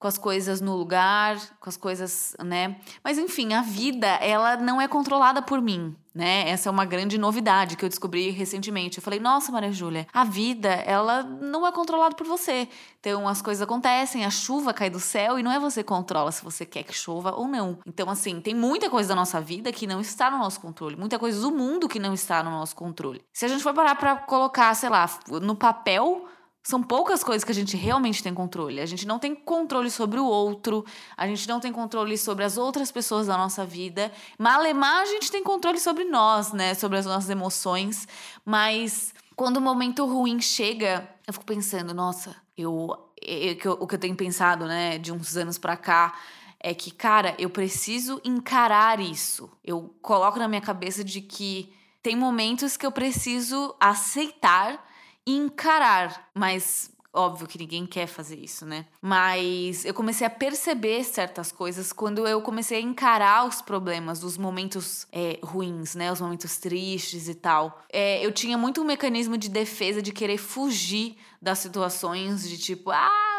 com 0.00 0.08
as 0.08 0.16
coisas 0.16 0.62
no 0.62 0.76
lugar, 0.76 1.38
com 1.60 1.68
as 1.68 1.76
coisas, 1.76 2.34
né? 2.42 2.76
Mas 3.04 3.18
enfim, 3.18 3.52
a 3.52 3.60
vida, 3.60 4.06
ela 4.06 4.56
não 4.56 4.80
é 4.80 4.88
controlada 4.88 5.42
por 5.42 5.60
mim, 5.60 5.94
né? 6.14 6.48
Essa 6.48 6.70
é 6.70 6.72
uma 6.72 6.86
grande 6.86 7.18
novidade 7.18 7.76
que 7.76 7.84
eu 7.84 7.88
descobri 7.88 8.30
recentemente. 8.30 8.96
Eu 8.96 9.02
falei: 9.02 9.20
"Nossa, 9.20 9.52
Maria 9.52 9.70
Júlia, 9.70 10.06
a 10.10 10.24
vida, 10.24 10.70
ela 10.70 11.22
não 11.22 11.66
é 11.66 11.70
controlada 11.70 12.16
por 12.16 12.26
você. 12.26 12.66
Então 12.98 13.28
as 13.28 13.42
coisas 13.42 13.60
acontecem, 13.60 14.24
a 14.24 14.30
chuva 14.30 14.72
cai 14.72 14.88
do 14.88 14.98
céu 14.98 15.38
e 15.38 15.42
não 15.42 15.52
é 15.52 15.60
você 15.60 15.82
que 15.82 15.88
controla 15.90 16.32
se 16.32 16.42
você 16.42 16.64
quer 16.64 16.82
que 16.82 16.94
chova 16.94 17.32
ou 17.32 17.46
não. 17.46 17.78
Então 17.86 18.08
assim, 18.08 18.40
tem 18.40 18.54
muita 18.54 18.88
coisa 18.88 19.10
da 19.10 19.14
nossa 19.14 19.38
vida 19.38 19.70
que 19.70 19.86
não 19.86 20.00
está 20.00 20.30
no 20.30 20.38
nosso 20.38 20.60
controle, 20.60 20.96
muita 20.96 21.18
coisa 21.18 21.38
do 21.42 21.50
mundo 21.50 21.86
que 21.86 21.98
não 21.98 22.14
está 22.14 22.42
no 22.42 22.50
nosso 22.50 22.74
controle. 22.74 23.22
Se 23.34 23.44
a 23.44 23.48
gente 23.48 23.62
for 23.62 23.74
parar 23.74 23.96
para 23.96 24.16
colocar, 24.16 24.74
sei 24.74 24.88
lá, 24.88 25.06
no 25.42 25.54
papel, 25.54 26.26
são 26.62 26.82
poucas 26.82 27.24
coisas 27.24 27.42
que 27.42 27.52
a 27.52 27.54
gente 27.54 27.76
realmente 27.76 28.22
tem 28.22 28.34
controle. 28.34 28.80
A 28.80 28.86
gente 28.86 29.06
não 29.06 29.18
tem 29.18 29.34
controle 29.34 29.90
sobre 29.90 30.20
o 30.20 30.24
outro, 30.24 30.84
a 31.16 31.26
gente 31.26 31.48
não 31.48 31.58
tem 31.58 31.72
controle 31.72 32.18
sobre 32.18 32.44
as 32.44 32.58
outras 32.58 32.92
pessoas 32.92 33.28
da 33.28 33.36
nossa 33.36 33.64
vida. 33.64 34.12
Malemar, 34.38 35.02
a 35.02 35.06
gente 35.06 35.30
tem 35.30 35.42
controle 35.42 35.80
sobre 35.80 36.04
nós, 36.04 36.52
né? 36.52 36.74
Sobre 36.74 36.98
as 36.98 37.06
nossas 37.06 37.30
emoções. 37.30 38.06
Mas 38.44 39.14
quando 39.34 39.56
o 39.56 39.60
momento 39.60 40.04
ruim 40.04 40.40
chega, 40.40 41.08
eu 41.26 41.32
fico 41.32 41.46
pensando, 41.46 41.94
nossa, 41.94 42.36
eu, 42.56 42.94
eu, 43.22 43.72
o 43.80 43.86
que 43.86 43.94
eu 43.94 43.98
tenho 43.98 44.14
pensado, 44.14 44.66
né, 44.66 44.98
de 44.98 45.12
uns 45.12 45.36
anos 45.36 45.56
pra 45.56 45.78
cá, 45.78 46.14
é 46.62 46.74
que, 46.74 46.90
cara, 46.90 47.34
eu 47.38 47.48
preciso 47.48 48.20
encarar 48.22 49.00
isso. 49.00 49.50
Eu 49.64 49.94
coloco 50.02 50.38
na 50.38 50.46
minha 50.46 50.60
cabeça 50.60 51.02
de 51.02 51.22
que 51.22 51.72
tem 52.02 52.14
momentos 52.14 52.76
que 52.76 52.84
eu 52.84 52.92
preciso 52.92 53.74
aceitar 53.80 54.89
encarar, 55.36 56.30
mas 56.34 56.90
Óbvio 57.12 57.48
que 57.48 57.58
ninguém 57.58 57.86
quer 57.86 58.06
fazer 58.06 58.36
isso, 58.36 58.64
né? 58.64 58.86
Mas 59.02 59.84
eu 59.84 59.92
comecei 59.92 60.24
a 60.24 60.30
perceber 60.30 61.02
certas 61.02 61.50
coisas 61.50 61.92
quando 61.92 62.24
eu 62.26 62.40
comecei 62.40 62.78
a 62.78 62.80
encarar 62.80 63.48
os 63.48 63.60
problemas, 63.60 64.22
os 64.22 64.38
momentos 64.38 65.08
é, 65.10 65.36
ruins, 65.42 65.96
né? 65.96 66.12
Os 66.12 66.20
momentos 66.20 66.56
tristes 66.58 67.28
e 67.28 67.34
tal. 67.34 67.82
É, 67.92 68.24
eu 68.24 68.30
tinha 68.30 68.56
muito 68.56 68.80
um 68.80 68.84
mecanismo 68.84 69.36
de 69.36 69.48
defesa 69.48 70.00
de 70.00 70.12
querer 70.12 70.38
fugir 70.38 71.16
das 71.42 71.58
situações, 71.58 72.48
de 72.48 72.56
tipo, 72.56 72.92
ah 72.92 73.29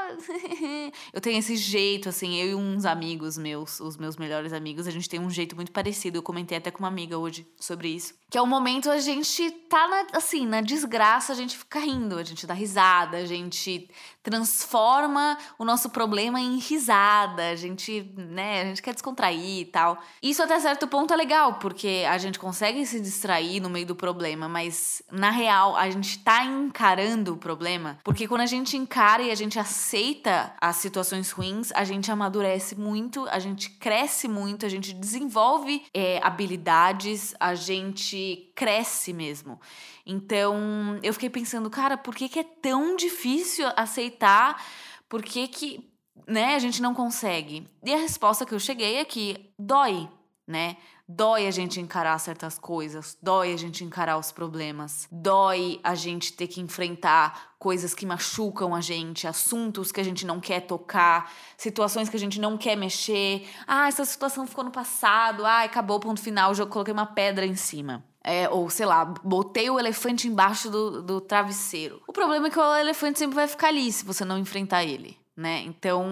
eu 1.14 1.22
tenho 1.22 1.40
esse 1.40 1.56
jeito, 1.56 2.10
assim, 2.10 2.36
eu 2.36 2.50
e 2.50 2.56
uns 2.56 2.86
amigos 2.86 3.38
meus, 3.38 3.80
os 3.80 3.98
meus 3.98 4.18
melhores 4.18 4.54
amigos, 4.54 4.88
a 4.88 4.92
gente 4.92 5.10
tem 5.10 5.20
um 5.20 5.30
jeito 5.30 5.56
muito 5.56 5.72
parecido. 5.72 6.18
Eu 6.18 6.24
comentei 6.24 6.58
até 6.58 6.72
com 6.72 6.80
uma 6.80 6.88
amiga 6.88 7.18
hoje 7.18 7.48
sobre 7.60 7.90
isso. 7.90 8.14
Que 8.30 8.38
é 8.38 8.42
o 8.42 8.48
momento 8.48 8.90
a 8.90 9.00
gente 9.00 9.52
tá, 9.70 9.88
na, 9.88 10.08
assim, 10.18 10.46
na 10.46 10.62
desgraça, 10.62 11.34
a 11.34 11.36
gente 11.36 11.58
fica 11.58 11.80
rindo, 11.80 12.18
a 12.18 12.24
gente 12.24 12.48
dá 12.48 12.54
risada, 12.54 13.18
a 13.18 13.26
gente 13.26 13.90
transforma 14.24 15.38
o 15.58 15.66
nosso 15.66 15.90
problema 15.90 16.40
em 16.40 16.58
risada, 16.58 17.50
a 17.50 17.56
gente, 17.56 18.14
né, 18.16 18.62
a 18.62 18.66
gente 18.66 18.82
quer 18.82 18.94
descontrair 18.94 19.62
e 19.62 19.66
tal. 19.66 20.02
Isso 20.22 20.42
até 20.44 20.60
certo 20.60 20.88
ponto 20.88 21.14
é 21.14 21.18
legal, 21.18 21.56
porque 21.56 22.06
a 22.08 22.18
gente 22.18 22.38
consegue 22.38 22.86
se 22.86 23.00
distrair 23.00 23.60
no 23.60 23.70
meio 23.70 23.86
do 23.86 23.96
problema, 23.96 24.48
mas 24.48 25.02
na 25.12 25.32
real 25.32 25.76
a 25.76 25.90
gente 25.90 26.20
tá 26.20 26.44
encarando 26.44 27.34
o 27.34 27.38
problema, 27.38 27.98
porque 28.04 28.28
quando 28.28 28.42
a 28.42 28.46
gente 28.46 28.78
encara 28.78 29.24
e 29.24 29.32
a 29.32 29.36
gente 29.36 29.60
aceita 29.60 30.11
as 30.60 30.78
situações 30.78 31.32
ruins, 31.32 31.72
a 31.74 31.84
gente 31.84 32.12
amadurece 32.12 32.76
muito, 32.76 33.28
a 33.30 33.40
gente 33.40 33.70
cresce 33.72 34.28
muito, 34.28 34.66
a 34.66 34.70
gente 34.70 34.94
desenvolve 34.94 35.84
é, 35.94 36.20
habilidades, 36.24 37.34
a 37.40 37.56
gente 37.56 38.52
cresce 38.56 39.14
mesmo. 39.14 39.60
Então, 40.06 41.00
eu 41.04 41.14
fiquei 41.14 41.30
pensando, 41.30 41.70
cara, 41.70 41.98
por 41.98 42.16
que, 42.16 42.28
que 42.28 42.40
é 42.40 42.44
tão 42.44 42.96
difícil 42.96 43.68
aceitar? 43.76 44.64
Por 45.08 45.22
que, 45.22 45.48
que 45.48 45.92
né, 46.28 46.56
a 46.56 46.60
gente 46.60 46.82
não 46.82 46.94
consegue? 46.94 47.68
E 47.84 47.94
a 47.94 47.98
resposta 47.98 48.46
que 48.46 48.54
eu 48.54 48.60
cheguei 48.60 48.98
é 48.98 49.06
que 49.06 49.52
dói, 49.58 50.10
né? 50.48 50.78
Dói 51.14 51.46
a 51.46 51.52
gente 51.52 51.82
encarar 51.82 52.18
certas 52.20 52.58
coisas, 52.58 53.18
dói 53.22 53.52
a 53.54 53.58
gente 53.58 53.84
encarar 53.84 54.18
os 54.18 54.32
problemas, 54.32 55.10
dói 55.12 55.78
a 55.84 55.94
gente 55.94 56.32
ter 56.32 56.48
que 56.48 56.62
enfrentar 56.62 57.52
coisas 57.60 57.94
que 57.94 58.06
machucam 58.06 58.74
a 58.74 58.80
gente, 58.80 59.28
assuntos 59.28 59.92
que 59.92 60.00
a 60.00 60.04
gente 60.06 60.26
não 60.26 60.40
quer 60.40 60.62
tocar, 60.62 61.30
situações 61.58 62.08
que 62.08 62.16
a 62.16 62.20
gente 62.20 62.40
não 62.40 62.58
quer 62.58 62.78
mexer. 62.78 63.46
Ah, 63.68 63.90
essa 63.90 64.06
situação 64.06 64.48
ficou 64.48 64.64
no 64.64 64.72
passado, 64.72 65.46
ah, 65.46 65.64
acabou, 65.64 66.00
ponto 66.00 66.22
final, 66.22 66.56
já 66.56 66.66
coloquei 66.66 66.94
uma 66.94 67.06
pedra 67.06 67.46
em 67.46 67.56
cima. 67.56 68.06
É, 68.24 68.48
ou 68.48 68.70
sei 68.70 68.86
lá, 68.86 69.04
botei 69.04 69.70
o 69.70 69.78
elefante 69.78 70.30
embaixo 70.30 70.70
do, 70.70 71.02
do 71.02 71.20
travesseiro. 71.20 72.02
O 72.08 72.14
problema 72.14 72.48
é 72.48 72.50
que 72.50 72.60
o 72.60 72.76
elefante 72.78 73.20
sempre 73.20 73.36
vai 73.36 73.50
ficar 73.50 73.68
ali 73.68 73.92
se 73.92 74.06
você 74.06 74.24
não 74.24 74.38
enfrentar 74.38 74.86
ele. 74.86 75.21
Né? 75.42 75.64
Então, 75.66 76.06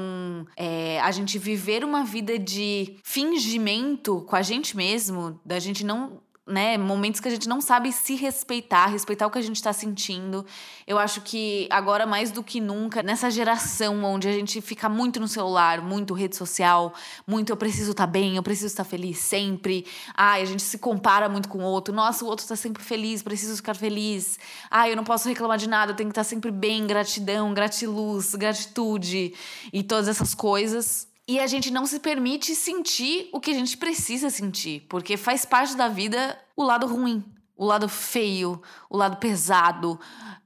é, 0.58 1.00
a 1.02 1.12
gente 1.12 1.38
viver 1.38 1.84
uma 1.84 2.04
vida 2.04 2.40
de 2.40 2.96
fingimento 3.04 4.22
com 4.22 4.36
a 4.36 4.42
gente 4.42 4.76
mesmo, 4.76 5.40
da 5.46 5.60
gente 5.60 5.86
não 5.86 6.20
né, 6.50 6.78
momentos 6.78 7.22
que 7.22 7.28
a 7.28 7.32
gente 7.32 7.48
não 7.48 7.62
sabe 7.62 7.92
se 7.92 8.16
respeitar, 8.16 8.88
respeitar 8.88 9.28
o 9.28 9.30
que 9.30 9.38
a 9.38 9.42
gente 9.42 9.58
está 9.58 9.72
sentindo. 9.72 10.46
Eu 10.88 10.98
acho 10.98 11.22
que 11.22 11.68
agora 11.70 12.06
mais 12.06 12.32
do 12.32 12.44
que 12.44 12.60
nunca, 12.60 13.04
nessa 13.04 13.30
geração 13.30 14.04
onde 14.04 14.28
a 14.28 14.32
gente 14.32 14.60
fica 14.60 14.90
muito 14.90 15.20
no 15.20 15.28
celular, 15.28 15.82
muito 15.82 16.14
rede 16.14 16.36
social, 16.36 16.94
muito 17.28 17.52
eu 17.52 17.58
preciso 17.58 17.92
estar 17.92 18.08
tá 18.08 18.12
bem, 18.12 18.36
eu 18.36 18.44
preciso 18.44 18.68
estar 18.68 18.84
tá 18.84 18.90
feliz 18.90 19.20
sempre. 19.20 19.86
Ai, 20.16 20.42
a 20.42 20.46
gente 20.46 20.64
se 20.64 20.80
compara 20.80 21.30
muito 21.30 21.48
com 21.48 21.60
o 21.60 21.64
outro. 21.64 21.94
Nossa, 21.94 22.26
o 22.26 22.28
outro 22.28 22.44
está 22.44 22.56
sempre 22.56 22.84
feliz, 22.84 23.22
preciso 23.22 23.56
ficar 23.56 23.76
feliz. 23.76 24.40
Ai, 24.72 24.92
eu 24.92 24.96
não 24.96 25.04
posso 25.04 25.30
reclamar 25.30 25.58
de 25.58 25.70
nada, 25.70 25.92
eu 25.92 25.96
tenho 25.96 26.10
que 26.10 26.14
estar 26.14 26.24
tá 26.24 26.30
sempre 26.30 26.50
bem, 26.50 26.88
gratidão, 26.88 27.54
gratiluz, 27.54 28.34
gratitude 28.34 29.34
e 29.72 29.84
todas 29.84 30.08
essas 30.08 30.34
coisas. 30.34 31.09
E 31.30 31.40
a 31.40 31.46
gente 31.46 31.70
não 31.70 31.86
se 31.86 32.00
permite 32.00 32.56
sentir 32.56 33.30
o 33.32 33.40
que 33.40 33.52
a 33.52 33.54
gente 33.54 33.78
precisa 33.78 34.32
sentir, 34.32 34.88
porque 34.90 35.16
faz 35.16 35.46
parte 35.46 35.78
da 35.78 35.88
vida 35.88 36.36
o 36.58 36.64
lado 36.64 36.88
ruim, 36.88 37.24
o 37.56 37.64
lado 37.64 37.88
feio, 37.88 38.60
o 38.90 38.98
lado 38.98 39.18
pesado, 39.18 40.00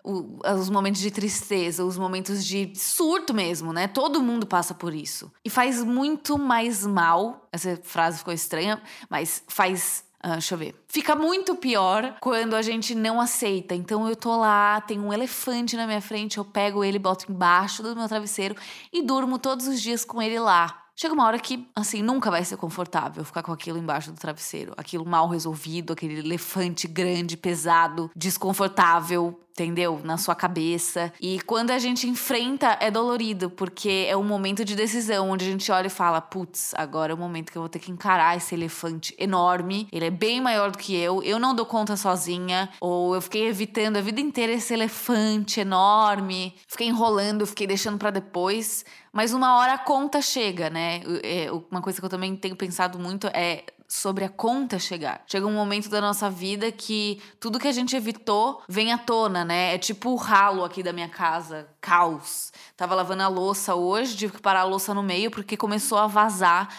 o, 0.03 0.39
os 0.45 0.69
momentos 0.69 0.99
de 0.99 1.09
tristeza, 1.09 1.85
os 1.85 1.97
momentos 1.97 2.45
de 2.45 2.73
surto 2.75 3.33
mesmo, 3.33 3.71
né? 3.71 3.87
Todo 3.87 4.21
mundo 4.21 4.45
passa 4.45 4.73
por 4.73 4.93
isso. 4.93 5.31
E 5.45 5.49
faz 5.49 5.81
muito 5.81 6.37
mais 6.37 6.85
mal. 6.85 7.47
Essa 7.49 7.79
frase 7.81 8.17
ficou 8.17 8.33
estranha, 8.33 8.81
mas 9.09 9.41
faz 9.47 10.03
Uh, 10.25 10.31
deixa 10.31 10.53
eu 10.53 10.57
ver. 10.57 10.75
Fica 10.87 11.15
muito 11.15 11.55
pior 11.55 12.15
quando 12.21 12.55
a 12.55 12.61
gente 12.61 12.95
não 12.95 13.19
aceita. 13.19 13.75
Então 13.75 14.07
eu 14.07 14.15
tô 14.15 14.37
lá, 14.37 14.79
tem 14.81 14.99
um 14.99 15.11
elefante 15.11 15.75
na 15.75 15.85
minha 15.85 16.01
frente, 16.01 16.37
eu 16.37 16.45
pego 16.45 16.83
ele, 16.83 16.97
boto 16.97 17.29
embaixo 17.29 17.83
do 17.83 17.95
meu 17.95 18.07
travesseiro 18.07 18.55
e 18.91 19.01
durmo 19.01 19.37
todos 19.37 19.67
os 19.67 19.81
dias 19.81 20.05
com 20.05 20.21
ele 20.21 20.39
lá. 20.39 20.83
Chega 20.95 21.13
uma 21.13 21.25
hora 21.25 21.39
que, 21.39 21.67
assim, 21.75 22.03
nunca 22.03 22.29
vai 22.29 22.45
ser 22.45 22.55
confortável 22.55 23.25
ficar 23.25 23.41
com 23.41 23.51
aquilo 23.51 23.79
embaixo 23.79 24.11
do 24.11 24.19
travesseiro. 24.19 24.73
Aquilo 24.77 25.03
mal 25.03 25.27
resolvido, 25.27 25.91
aquele 25.91 26.19
elefante 26.19 26.87
grande, 26.87 27.35
pesado, 27.35 28.11
desconfortável, 28.15 29.39
entendeu? 29.53 30.01
Na 30.03 30.17
sua 30.17 30.35
cabeça. 30.35 31.13
E 31.21 31.39
quando 31.41 31.71
a 31.71 31.79
gente 31.79 32.07
enfrenta, 32.07 32.77
é 32.79 32.91
dolorido, 32.91 33.49
porque 33.49 34.05
é 34.09 34.17
um 34.17 34.23
momento 34.23 34.65
de 34.65 34.75
decisão 34.75 35.29
onde 35.29 35.45
a 35.45 35.49
gente 35.49 35.71
olha 35.71 35.87
e 35.87 35.91
fala: 35.91 36.19
putz, 36.19 36.73
agora 36.75 37.11
é 37.11 37.15
o 37.15 37.17
momento 37.17 37.51
que 37.51 37.57
eu 37.57 37.61
vou 37.61 37.69
ter 37.69 37.79
que 37.79 37.91
encarar 37.91 38.35
esse 38.35 38.55
elefante 38.55 39.15
enorme. 39.17 39.87
Ele 39.91 40.05
é 40.05 40.11
bem 40.11 40.41
maior 40.41 40.71
do 40.71 40.77
que 40.77 40.95
eu, 40.95 41.21
eu 41.23 41.39
não 41.39 41.55
dou 41.55 41.65
conta 41.65 41.95
sozinha. 41.95 42.69
Ou 42.81 43.15
eu 43.15 43.21
fiquei 43.21 43.47
evitando 43.47 43.97
a 43.97 44.01
vida 44.01 44.19
inteira 44.19 44.53
esse 44.53 44.73
elefante 44.73 45.59
enorme, 45.59 46.55
fiquei 46.67 46.87
enrolando, 46.87 47.45
fiquei 47.45 47.67
deixando 47.67 47.97
para 47.97 48.09
depois. 48.09 48.83
Mas 49.11 49.31
uma 49.31 49.57
hora 49.59 49.73
a 49.73 49.77
conta 49.77 50.21
chega, 50.21 50.71
né? 50.71 51.03
É, 51.23 51.47
uma 51.69 51.81
coisa 51.81 51.99
que 51.99 52.05
eu 52.05 52.09
também 52.09 52.35
tenho 52.35 52.55
pensado 52.55 52.97
muito 52.97 53.27
é 53.27 53.63
sobre 53.93 54.25
a 54.25 54.29
conta 54.29 54.79
chegar. 54.79 55.23
Chega 55.27 55.45
um 55.45 55.53
momento 55.53 55.87
da 55.87 56.01
nossa 56.01 56.27
vida 56.27 56.71
que 56.71 57.21
tudo 57.39 57.59
que 57.59 57.67
a 57.67 57.71
gente 57.71 57.95
evitou 57.95 58.63
vem 58.67 58.91
à 58.91 58.97
tona, 58.97 59.45
né? 59.45 59.75
É 59.75 59.77
tipo 59.77 60.09
o 60.09 60.15
ralo 60.15 60.63
aqui 60.63 60.81
da 60.81 60.91
minha 60.91 61.07
casa, 61.07 61.69
caos. 61.79 62.51
Tava 62.75 62.95
lavando 62.95 63.21
a 63.21 63.27
louça 63.27 63.75
hoje, 63.75 64.17
tive 64.17 64.33
que 64.33 64.41
parar 64.41 64.61
a 64.61 64.65
louça 64.65 64.95
no 64.95 65.03
meio 65.03 65.29
porque 65.29 65.55
começou 65.55 65.99
a 65.99 66.07
vazar 66.07 66.75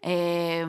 é, 0.00 0.64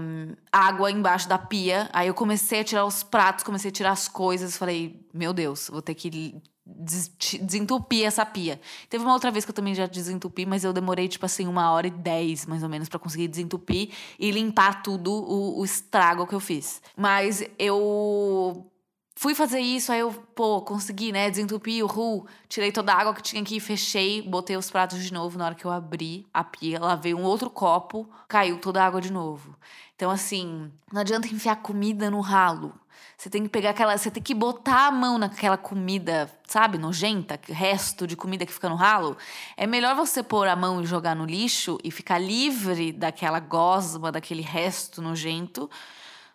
água 0.51 0.89
embaixo 0.89 1.29
da 1.29 1.37
pia. 1.37 1.87
Aí 1.93 2.07
eu 2.07 2.15
comecei 2.15 2.61
a 2.61 2.63
tirar 2.63 2.85
os 2.85 3.03
pratos, 3.03 3.43
comecei 3.43 3.69
a 3.69 3.71
tirar 3.71 3.91
as 3.91 4.07
coisas. 4.07 4.57
Falei, 4.57 4.99
meu 5.13 5.31
Deus, 5.31 5.69
vou 5.71 5.81
ter 5.81 5.93
que 5.93 6.41
desentupir 6.83 8.05
essa 8.05 8.25
pia. 8.25 8.59
Teve 8.89 9.03
uma 9.03 9.13
outra 9.13 9.31
vez 9.31 9.45
que 9.45 9.51
eu 9.51 9.55
também 9.55 9.73
já 9.73 9.85
desentupi, 9.85 10.45
mas 10.45 10.63
eu 10.63 10.73
demorei, 10.73 11.07
tipo 11.07 11.25
assim, 11.25 11.47
uma 11.47 11.71
hora 11.71 11.87
e 11.87 11.91
dez, 11.91 12.45
mais 12.45 12.63
ou 12.63 12.69
menos, 12.69 12.89
para 12.89 12.99
conseguir 12.99 13.27
desentupir 13.27 13.89
e 14.19 14.31
limpar 14.31 14.83
tudo 14.83 15.11
o, 15.11 15.59
o 15.59 15.65
estrago 15.65 16.27
que 16.27 16.35
eu 16.35 16.39
fiz. 16.39 16.81
Mas 16.95 17.43
eu 17.57 18.69
fui 19.15 19.35
fazer 19.35 19.59
isso, 19.59 19.91
aí 19.91 19.99
eu, 19.99 20.11
pô, 20.11 20.61
consegui, 20.61 21.11
né, 21.11 21.29
desentupir 21.29 21.83
o 21.83 21.87
ru, 21.87 22.25
tirei 22.49 22.71
toda 22.71 22.93
a 22.93 22.99
água 22.99 23.13
que 23.13 23.21
tinha 23.21 23.41
aqui, 23.41 23.59
fechei, 23.59 24.21
botei 24.21 24.57
os 24.57 24.69
pratos 24.69 25.03
de 25.03 25.13
novo. 25.13 25.37
Na 25.37 25.45
hora 25.45 25.55
que 25.55 25.65
eu 25.65 25.71
abri 25.71 26.25
a 26.33 26.43
pia, 26.43 26.79
lavei 26.79 27.13
um 27.13 27.23
outro 27.23 27.49
copo, 27.49 28.09
caiu 28.27 28.59
toda 28.59 28.81
a 28.81 28.85
água 28.85 29.01
de 29.01 29.11
novo. 29.11 29.55
Então, 30.03 30.11
assim, 30.11 30.69
não 30.91 30.99
adianta 30.99 31.29
enfiar 31.29 31.55
comida 31.55 32.11
no 32.11 32.19
ralo. 32.19 32.77
Você 33.17 33.29
tem 33.29 33.41
que 33.41 33.47
pegar 33.47 33.69
aquela. 33.69 33.97
Você 33.97 34.11
tem 34.11 34.21
que 34.21 34.33
botar 34.33 34.87
a 34.87 34.91
mão 34.91 35.17
naquela 35.17 35.55
comida, 35.55 36.29
sabe, 36.45 36.77
nojenta, 36.77 37.39
resto 37.47 38.05
de 38.05 38.13
comida 38.17 38.45
que 38.45 38.51
fica 38.51 38.67
no 38.67 38.75
ralo. 38.75 39.15
É 39.55 39.65
melhor 39.65 39.95
você 39.95 40.21
pôr 40.21 40.49
a 40.49 40.57
mão 40.57 40.81
e 40.81 40.85
jogar 40.85 41.15
no 41.15 41.23
lixo 41.23 41.77
e 41.85 41.89
ficar 41.89 42.17
livre 42.17 42.91
daquela 42.91 43.39
gosma, 43.39 44.11
daquele 44.11 44.41
resto 44.41 45.01
nojento, 45.01 45.69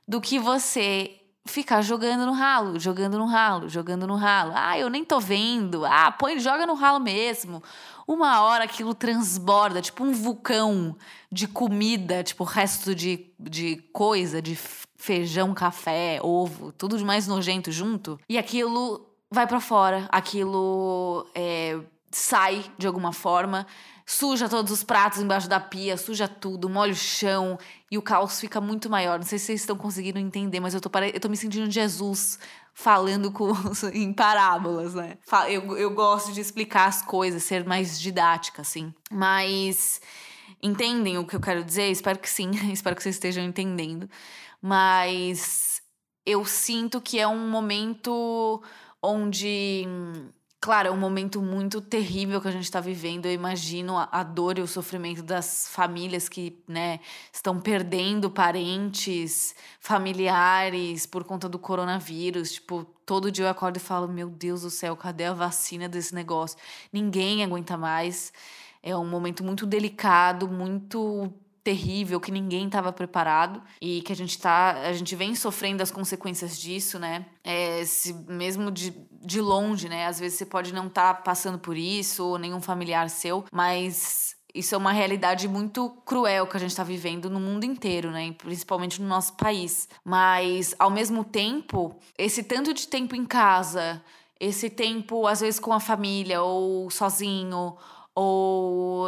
do 0.07 0.19
que 0.19 0.39
você 0.39 1.21
ficar 1.51 1.83
jogando 1.83 2.27
no 2.27 2.33
ralo, 2.33 2.79
jogando 2.79 3.19
no 3.19 3.27
ralo, 3.27 3.69
jogando 3.69 4.07
no 4.07 4.17
ralo. 4.17 4.53
Ah, 4.55 4.79
eu 4.79 4.89
nem 4.89 5.05
tô 5.05 5.21
vendo. 5.21 5.85
Ah, 5.85 6.11
põe, 6.11 6.39
joga 6.39 6.67
no 6.67 6.75
ralo 6.75 7.01
mesmo. 7.01 7.63
Uma 8.07 8.43
hora 8.43 8.65
aquilo 8.65 8.95
transborda, 8.95 9.83
tipo 9.83 10.03
um 10.03 10.13
vulcão 10.13 10.97
de 11.31 11.47
comida, 11.47 12.23
tipo 12.23 12.45
resto 12.45 12.95
de, 12.95 13.27
de 13.39 13.77
coisa, 13.93 14.41
de 14.41 14.57
feijão, 14.97 15.53
café, 15.55 16.19
ovo, 16.23 16.73
tudo 16.73 16.97
de 16.97 17.05
mais 17.05 17.27
nojento 17.27 17.71
junto. 17.71 18.19
E 18.29 18.39
aquilo 18.39 19.07
vai 19.31 19.47
para 19.47 19.61
fora, 19.61 20.09
aquilo 20.11 21.27
é, 21.35 21.79
sai 22.11 22.65
de 22.79 22.87
alguma 22.87 23.13
forma 23.13 23.67
suja 24.09 24.49
todos 24.49 24.73
os 24.73 24.83
pratos 24.83 25.21
embaixo 25.21 25.47
da 25.51 25.61
pia, 25.61 25.95
suja 25.99 26.27
tudo, 26.27 26.67
molha 26.67 26.93
o 26.93 26.97
chão 26.97 27.59
e 27.91 27.99
o 27.99 28.03
caos 28.03 28.41
fica 28.41 28.59
muito 28.59 28.89
maior. 28.89 29.19
Não 29.19 29.27
sei 29.27 29.39
se 29.39 29.45
vocês 29.45 29.61
estão 29.61 29.77
conseguindo 29.77 30.19
entender, 30.19 30.61
mas 30.61 30.73
eu 30.73 30.81
tô, 30.81 30.89
pare... 30.89 31.11
eu 31.13 31.21
tô 31.21 31.29
me 31.29 31.37
sentindo 31.37 31.71
Jesus 31.71 32.39
falando 32.73 33.31
com, 33.31 33.53
em 33.93 34.11
parábolas, 34.15 34.95
né? 34.95 35.19
Eu, 35.51 35.77
eu 35.77 35.91
gosto 35.91 36.33
de 36.33 36.41
explicar 36.41 36.87
as 36.87 37.03
coisas, 37.03 37.45
ser 37.45 37.67
mais 37.67 38.01
didática, 38.01 38.63
assim. 38.63 38.95
Mas 39.13 40.01
entendem 40.63 41.19
o 41.19 41.27
que 41.27 41.37
eu 41.37 41.41
quero 41.41 41.63
dizer? 41.63 41.91
Espero 41.91 42.19
que 42.19 42.31
sim, 42.31 42.51
espero 42.73 42.97
que 42.97 43.03
vocês 43.03 43.17
estejam 43.17 43.45
entendendo. 43.45 44.09
Mas 44.59 45.83
eu 46.25 46.47
sinto 46.47 46.99
que 46.99 47.19
é 47.19 47.29
um 47.29 47.51
momento 47.51 48.63
onde 49.03 49.87
Claro, 50.61 50.89
é 50.89 50.91
um 50.91 50.97
momento 50.97 51.41
muito 51.41 51.81
terrível 51.81 52.41
que 52.41 52.49
a 52.49 52.51
gente 52.51 52.65
está 52.65 52.81
vivendo. 52.81 53.27
Eu 53.27 53.33
imagino 53.33 53.97
a, 53.97 54.09
a, 54.11 54.23
dor 54.25 54.59
e 54.59 54.61
o 54.61 54.67
sofrimento 54.67 55.23
das 55.23 55.69
famílias 55.69 56.29
que 56.29 56.61
né, 56.67 56.99
estão 57.33 57.61
perdendo 57.61 58.29
parentes, 58.29 59.55
familiares 59.79 61.07
por 61.07 61.23
conta 61.23 61.49
do 61.49 61.61
coronavírus. 61.61 62.53
Tipo, 62.55 62.85
todo 63.07 63.31
dia 63.31 63.45
eu 63.45 63.49
acordo 63.49 63.77
e 63.77 63.81
falo: 63.81 64.09
Meu 64.09 64.29
Deus 64.29 64.63
do 64.63 64.71
céu, 64.71 64.97
cadê 64.97 65.27
a 65.27 65.33
vacina 65.33 65.89
desse 65.89 66.13
negócio? 66.13 66.59
Ninguém 66.93 67.45
aguenta 67.45 67.77
mais. 67.77 68.33
É 68.83 68.97
um 68.97 69.09
momento 69.09 69.45
muito 69.45 69.65
delicado, 69.65 70.49
muito 70.49 71.33
terrível 71.69 72.19
que 72.19 72.33
ninguém 72.33 72.65
estava 72.65 72.91
preparado 72.91 73.63
e 73.79 74.01
que 74.01 74.11
a 74.11 74.17
gente 74.17 74.39
tá, 74.39 74.71
a 74.71 74.93
gente 74.95 75.15
vem 75.15 75.35
sofrendo 75.35 75.83
as 75.83 75.91
consequências 75.91 76.59
disso, 76.59 76.99
né? 76.99 77.27
É, 77.45 77.85
se, 77.85 78.15
mesmo 78.27 78.71
de, 78.71 78.91
de 79.23 79.39
longe, 79.39 79.87
né? 79.87 80.07
Às 80.07 80.19
vezes 80.19 80.39
você 80.39 80.47
pode 80.47 80.73
não 80.73 80.87
estar 80.87 81.13
tá 81.13 81.21
passando 81.21 81.59
por 81.59 81.77
isso 81.77 82.25
ou 82.25 82.39
nenhum 82.39 82.59
familiar 82.59 83.11
seu, 83.11 83.45
mas 83.53 84.35
isso 84.55 84.75
é 84.75 84.79
uma 84.79 84.93
realidade 84.93 85.47
muito 85.47 85.91
cruel 86.07 86.47
que 86.47 86.57
a 86.57 86.61
gente 86.61 86.71
está 86.71 86.83
vivendo 86.83 87.29
no 87.29 87.39
mundo 87.39 87.65
inteiro, 87.65 88.11
né? 88.11 88.33
Principalmente 88.33 89.03
no 89.03 89.07
nosso 89.07 89.37
país. 89.37 89.91
Mas, 90.03 90.75
ao 90.79 90.91
mesmo 90.91 91.23
tempo, 91.23 91.99
esse 92.17 92.43
tanto 92.43 92.73
de 92.73 92.89
tempo 92.89 93.15
em 93.15 93.27
casa, 93.27 94.03
esse 94.41 94.71
tempo, 94.71 95.27
às 95.27 95.43
vezes, 95.43 95.61
com 95.61 95.75
a 95.75 95.81
família, 95.81 96.41
ou 96.41 96.91
sozinho, 96.91 97.77
ou 98.15 99.07